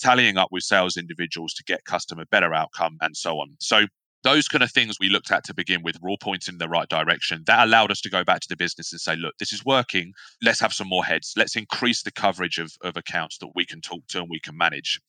tallying 0.01 0.37
up 0.37 0.49
with 0.51 0.63
sales 0.63 0.97
individuals 0.97 1.55
to 1.55 1.65
get 1.65 1.85
customer 1.85 2.25
better 2.31 2.55
outcome 2.55 2.97
and 3.01 3.17
so 3.17 3.39
on. 3.39 3.51
So 3.61 3.87
those 4.23 4.49
kind 4.49 4.63
of 4.63 4.71
things 4.71 4.97
we 5.01 5.09
looked 5.09 5.31
at 5.31 5.45
to 5.45 5.55
begin 5.55 5.83
with 5.83 5.97
were 6.01 6.11
all 6.11 6.19
pointing 6.19 6.55
in 6.55 6.59
the 6.59 6.69
right 6.69 6.89
direction. 6.89 7.43
That 7.47 7.67
allowed 7.67 7.91
us 7.91 8.01
to 8.03 8.11
go 8.11 8.23
back 8.23 8.41
to 8.41 8.49
the 8.49 8.57
business 8.57 8.93
and 8.93 9.01
say, 9.01 9.17
look, 9.17 9.35
this 9.39 9.53
is 9.53 9.65
working. 9.65 10.13
Let's 10.43 10.61
have 10.61 10.73
some 10.73 10.89
more 10.89 11.05
heads. 11.05 11.33
Let's 11.37 11.57
increase 11.57 12.03
the 12.03 12.13
coverage 12.13 12.59
of, 12.59 12.73
of 12.83 12.97
accounts 12.97 13.39
that 13.39 13.51
we 13.55 13.65
can 13.65 13.81
talk 13.81 14.07
to 14.09 14.19
and 14.19 14.29
we 14.29 14.41
can 14.41 14.57
manage. 14.57 15.01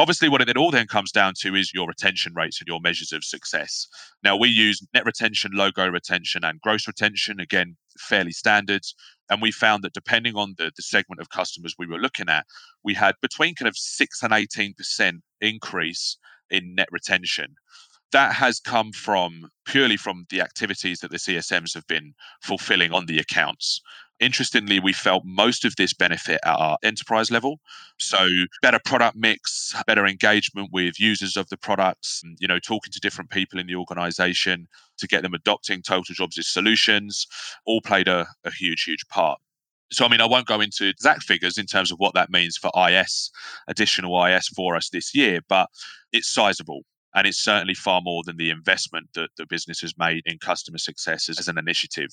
Obviously, 0.00 0.28
what 0.28 0.40
it 0.40 0.56
all 0.56 0.70
then 0.70 0.86
comes 0.86 1.10
down 1.10 1.34
to 1.40 1.56
is 1.56 1.74
your 1.74 1.88
retention 1.88 2.32
rates 2.34 2.60
and 2.60 2.68
your 2.68 2.78
measures 2.80 3.12
of 3.12 3.24
success. 3.24 3.88
Now, 4.22 4.36
we 4.36 4.48
use 4.48 4.80
net 4.94 5.04
retention, 5.04 5.50
logo 5.52 5.88
retention, 5.88 6.44
and 6.44 6.60
gross 6.60 6.86
retention, 6.86 7.40
again, 7.40 7.76
fairly 7.98 8.30
standard. 8.30 8.82
And 9.28 9.42
we 9.42 9.50
found 9.50 9.82
that 9.82 9.94
depending 9.94 10.36
on 10.36 10.54
the, 10.56 10.70
the 10.76 10.82
segment 10.82 11.20
of 11.20 11.30
customers 11.30 11.74
we 11.76 11.88
were 11.88 11.98
looking 11.98 12.28
at, 12.28 12.46
we 12.84 12.94
had 12.94 13.16
between 13.20 13.56
kind 13.56 13.68
of 13.68 13.76
6 13.76 14.22
and 14.22 14.32
18% 14.32 15.20
increase 15.40 16.16
in 16.48 16.76
net 16.76 16.88
retention. 16.92 17.56
that 18.12 18.32
has 18.32 18.60
come 18.60 18.92
from 18.92 19.50
purely 19.66 19.96
from 19.96 20.26
the 20.30 20.40
activities 20.40 21.00
that 21.00 21.10
the 21.10 21.18
CSMs 21.18 21.74
have 21.74 21.86
been 21.86 22.14
fulfilling 22.42 22.92
on 22.92 23.06
the 23.06 23.18
accounts. 23.18 23.80
Interestingly, 24.20 24.80
we 24.80 24.92
felt 24.92 25.22
most 25.24 25.64
of 25.64 25.76
this 25.76 25.94
benefit 25.94 26.40
at 26.44 26.58
our 26.58 26.76
enterprise 26.82 27.30
level. 27.30 27.60
So, 27.98 28.26
better 28.62 28.80
product 28.84 29.16
mix, 29.16 29.74
better 29.86 30.06
engagement 30.06 30.70
with 30.72 30.98
users 30.98 31.36
of 31.36 31.48
the 31.50 31.56
products, 31.56 32.22
you 32.38 32.48
know, 32.48 32.58
talking 32.58 32.92
to 32.92 33.00
different 33.00 33.30
people 33.30 33.60
in 33.60 33.68
the 33.68 33.76
organization 33.76 34.66
to 34.98 35.06
get 35.06 35.22
them 35.22 35.34
adopting 35.34 35.82
Total 35.82 36.14
Jobs' 36.14 36.48
solutions, 36.48 37.26
all 37.64 37.80
played 37.80 38.08
a, 38.08 38.26
a 38.44 38.50
huge, 38.50 38.82
huge 38.82 39.06
part. 39.08 39.38
So, 39.92 40.04
I 40.04 40.08
mean, 40.08 40.20
I 40.20 40.26
won't 40.26 40.46
go 40.46 40.60
into 40.60 40.88
exact 40.88 41.22
figures 41.22 41.56
in 41.56 41.66
terms 41.66 41.92
of 41.92 41.98
what 41.98 42.14
that 42.14 42.28
means 42.28 42.56
for 42.56 42.72
IS, 42.90 43.30
additional 43.68 44.24
IS 44.24 44.48
for 44.48 44.74
us 44.74 44.90
this 44.90 45.14
year, 45.14 45.40
but 45.48 45.68
it's 46.12 46.28
sizable. 46.28 46.82
And 47.14 47.26
it's 47.26 47.42
certainly 47.42 47.74
far 47.74 48.00
more 48.02 48.22
than 48.24 48.36
the 48.36 48.50
investment 48.50 49.08
that 49.14 49.30
the 49.36 49.46
business 49.46 49.80
has 49.80 49.94
made 49.98 50.22
in 50.26 50.38
customer 50.38 50.78
success 50.78 51.28
as, 51.28 51.38
as 51.38 51.48
an 51.48 51.58
initiative. 51.58 52.10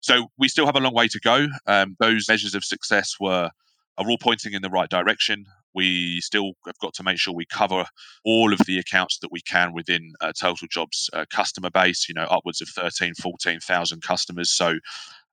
So 0.00 0.28
we 0.38 0.48
still 0.48 0.66
have 0.66 0.76
a 0.76 0.80
long 0.80 0.94
way 0.94 1.08
to 1.08 1.20
go. 1.20 1.46
Um, 1.66 1.96
those 1.98 2.28
measures 2.28 2.54
of 2.54 2.64
success 2.64 3.14
were 3.18 3.50
are 3.96 4.08
all 4.08 4.18
pointing 4.18 4.54
in 4.54 4.62
the 4.62 4.70
right 4.70 4.88
direction. 4.88 5.46
We 5.74 6.20
still 6.20 6.52
have 6.66 6.78
got 6.78 6.94
to 6.94 7.02
make 7.02 7.18
sure 7.18 7.34
we 7.34 7.46
cover 7.46 7.84
all 8.24 8.52
of 8.52 8.60
the 8.66 8.78
accounts 8.78 9.18
that 9.20 9.32
we 9.32 9.40
can 9.40 9.72
within 9.72 10.12
uh, 10.20 10.32
Total 10.38 10.68
Jobs 10.70 11.10
uh, 11.12 11.24
customer 11.30 11.70
base, 11.70 12.08
you 12.08 12.14
know, 12.14 12.24
upwards 12.24 12.60
of 12.60 12.68
13, 12.68 13.14
14,000 13.14 14.02
customers. 14.02 14.50
So 14.50 14.74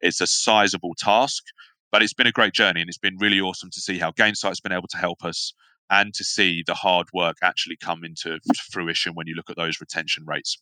it's 0.02 0.22
a 0.22 0.28
sizable 0.28 0.96
task, 0.98 1.44
but 1.92 2.02
it's 2.02 2.14
been 2.14 2.28
a 2.28 2.32
great 2.32 2.54
journey 2.54 2.82
and 2.82 2.90
it's 2.90 2.98
been 2.98 3.18
really 3.20 3.40
awesome 3.40 3.70
to 3.72 3.82
see 3.82 4.00
how 4.00 4.12
Gainsight's 4.12 4.60
been 4.60 4.72
able 4.72 4.88
to 4.90 4.98
help 4.98 5.24
us 5.24 5.54
and 5.92 6.14
to 6.16 6.24
see 6.24 6.64
the 6.66 6.74
hard 6.74 7.08
work 7.14 7.38
actually 7.44 7.76
come 7.76 8.04
into 8.04 8.40
fruition 8.72 9.14
when 9.14 9.28
you 9.28 9.36
look 9.36 9.50
at 9.50 9.58
those 9.58 9.80
retention 9.80 10.24
rates. 10.26 10.58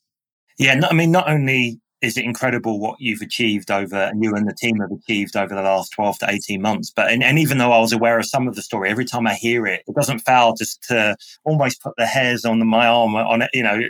Yeah, 0.57 0.81
I 0.89 0.93
mean, 0.93 1.11
not 1.11 1.29
only 1.29 1.79
is 2.01 2.17
it 2.17 2.25
incredible 2.25 2.79
what 2.79 2.95
you've 2.99 3.21
achieved 3.21 3.69
over 3.71 3.95
and 3.95 4.23
you 4.23 4.33
and 4.33 4.47
the 4.47 4.53
team 4.53 4.77
have 4.79 4.91
achieved 4.91 5.35
over 5.35 5.53
the 5.53 5.61
last 5.61 5.91
12 5.93 6.19
to 6.19 6.29
18 6.29 6.61
months 6.61 6.91
but 6.95 7.11
and, 7.11 7.23
and, 7.23 7.37
even 7.37 7.57
though 7.57 7.71
i 7.71 7.79
was 7.79 7.91
aware 7.91 8.17
of 8.17 8.25
some 8.25 8.47
of 8.47 8.55
the 8.55 8.61
story 8.61 8.89
every 8.89 9.05
time 9.05 9.27
i 9.27 9.33
hear 9.33 9.65
it 9.67 9.83
it 9.85 9.95
doesn't 9.95 10.19
fail 10.19 10.53
just 10.53 10.81
to 10.83 11.15
almost 11.43 11.81
put 11.81 11.93
the 11.97 12.05
hairs 12.05 12.45
on 12.45 12.65
my 12.65 12.87
arm 12.87 13.15
on 13.15 13.41
it 13.41 13.49
you 13.53 13.63
know 13.63 13.81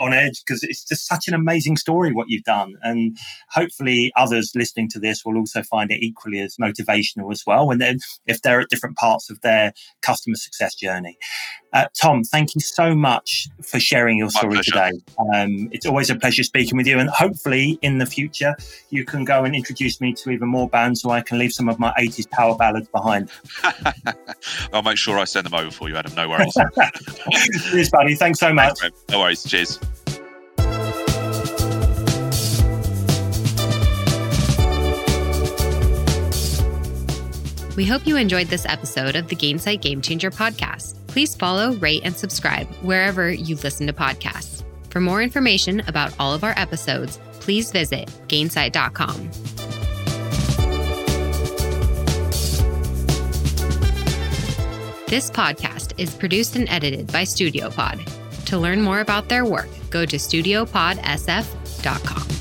on 0.00 0.12
edge 0.12 0.42
because 0.44 0.62
it's 0.62 0.84
just 0.84 1.06
such 1.06 1.28
an 1.28 1.34
amazing 1.34 1.76
story 1.76 2.12
what 2.12 2.28
you've 2.28 2.44
done. 2.44 2.76
And 2.82 3.16
hopefully 3.50 4.12
others 4.16 4.52
listening 4.54 4.88
to 4.90 4.98
this 4.98 5.24
will 5.24 5.36
also 5.36 5.62
find 5.62 5.90
it 5.90 6.02
equally 6.02 6.40
as 6.40 6.56
motivational 6.56 7.32
as 7.32 7.44
well 7.46 7.70
and 7.70 7.80
then 7.80 7.98
if 8.26 8.42
they're 8.42 8.60
at 8.60 8.68
different 8.68 8.96
parts 8.96 9.30
of 9.30 9.40
their 9.40 9.72
customer 10.02 10.36
success 10.36 10.74
journey. 10.74 11.16
Uh, 11.74 11.86
tom 12.00 12.24
thank 12.24 12.54
you 12.54 12.60
so 12.62 12.94
much 12.94 13.46
for 13.62 13.78
sharing 13.78 14.16
your 14.16 14.30
story 14.30 14.58
today. 14.62 14.90
Um, 15.34 15.68
it's 15.70 15.84
always 15.86 16.08
a 16.08 16.16
pleasure 16.16 16.42
speaking 16.42 16.76
with 16.76 16.86
you 16.86 16.98
and 16.98 17.10
hopefully 17.10 17.78
in 17.82 17.98
the 17.98 18.06
future 18.06 18.56
you 18.90 19.04
can 19.04 19.24
go 19.24 19.44
and 19.44 19.54
introduce 19.54 20.00
me 20.00 20.14
to 20.14 20.30
even 20.30 20.48
more 20.48 20.68
bands 20.68 21.02
so 21.02 21.10
i 21.10 21.20
can 21.20 21.38
leave 21.38 21.52
some 21.52 21.68
of 21.68 21.78
my 21.78 21.92
80s 21.98 22.28
power 22.30 22.56
ballads 22.56 22.88
behind. 22.88 23.30
I'll 24.72 24.82
make 24.82 24.96
sure 24.96 25.18
i 25.18 25.24
send 25.24 25.46
them 25.46 25.54
over 25.54 25.70
for 25.70 25.88
you 25.88 25.96
adam. 25.96 26.14
No 26.14 26.28
worries. 26.28 26.54
Cheers 27.70 27.90
buddy. 27.90 28.14
Thanks 28.14 28.38
so 28.38 28.52
much. 28.52 28.78
Thanks, 28.80 29.04
no 29.10 29.20
worries. 29.20 29.42
Cheers 29.44 29.67
We 37.78 37.86
hope 37.86 38.08
you 38.08 38.16
enjoyed 38.16 38.48
this 38.48 38.66
episode 38.66 39.14
of 39.14 39.28
the 39.28 39.36
Gainsight 39.36 39.82
Game 39.82 40.02
Changer 40.02 40.32
podcast. 40.32 40.96
Please 41.06 41.36
follow, 41.36 41.74
rate, 41.74 42.02
and 42.04 42.16
subscribe 42.16 42.66
wherever 42.82 43.30
you 43.30 43.54
listen 43.54 43.86
to 43.86 43.92
podcasts. 43.92 44.64
For 44.90 45.00
more 45.00 45.22
information 45.22 45.80
about 45.86 46.12
all 46.18 46.34
of 46.34 46.42
our 46.42 46.54
episodes, 46.56 47.20
please 47.34 47.70
visit 47.70 48.08
gainsight.com. 48.26 49.30
This 55.06 55.30
podcast 55.30 55.92
is 55.98 56.14
produced 56.14 56.56
and 56.56 56.68
edited 56.68 57.06
by 57.12 57.22
StudioPod. 57.22 58.17
To 58.48 58.58
learn 58.58 58.80
more 58.80 59.00
about 59.00 59.28
their 59.28 59.44
work, 59.44 59.68
go 59.90 60.06
to 60.06 60.16
studiopodsf.com. 60.16 62.37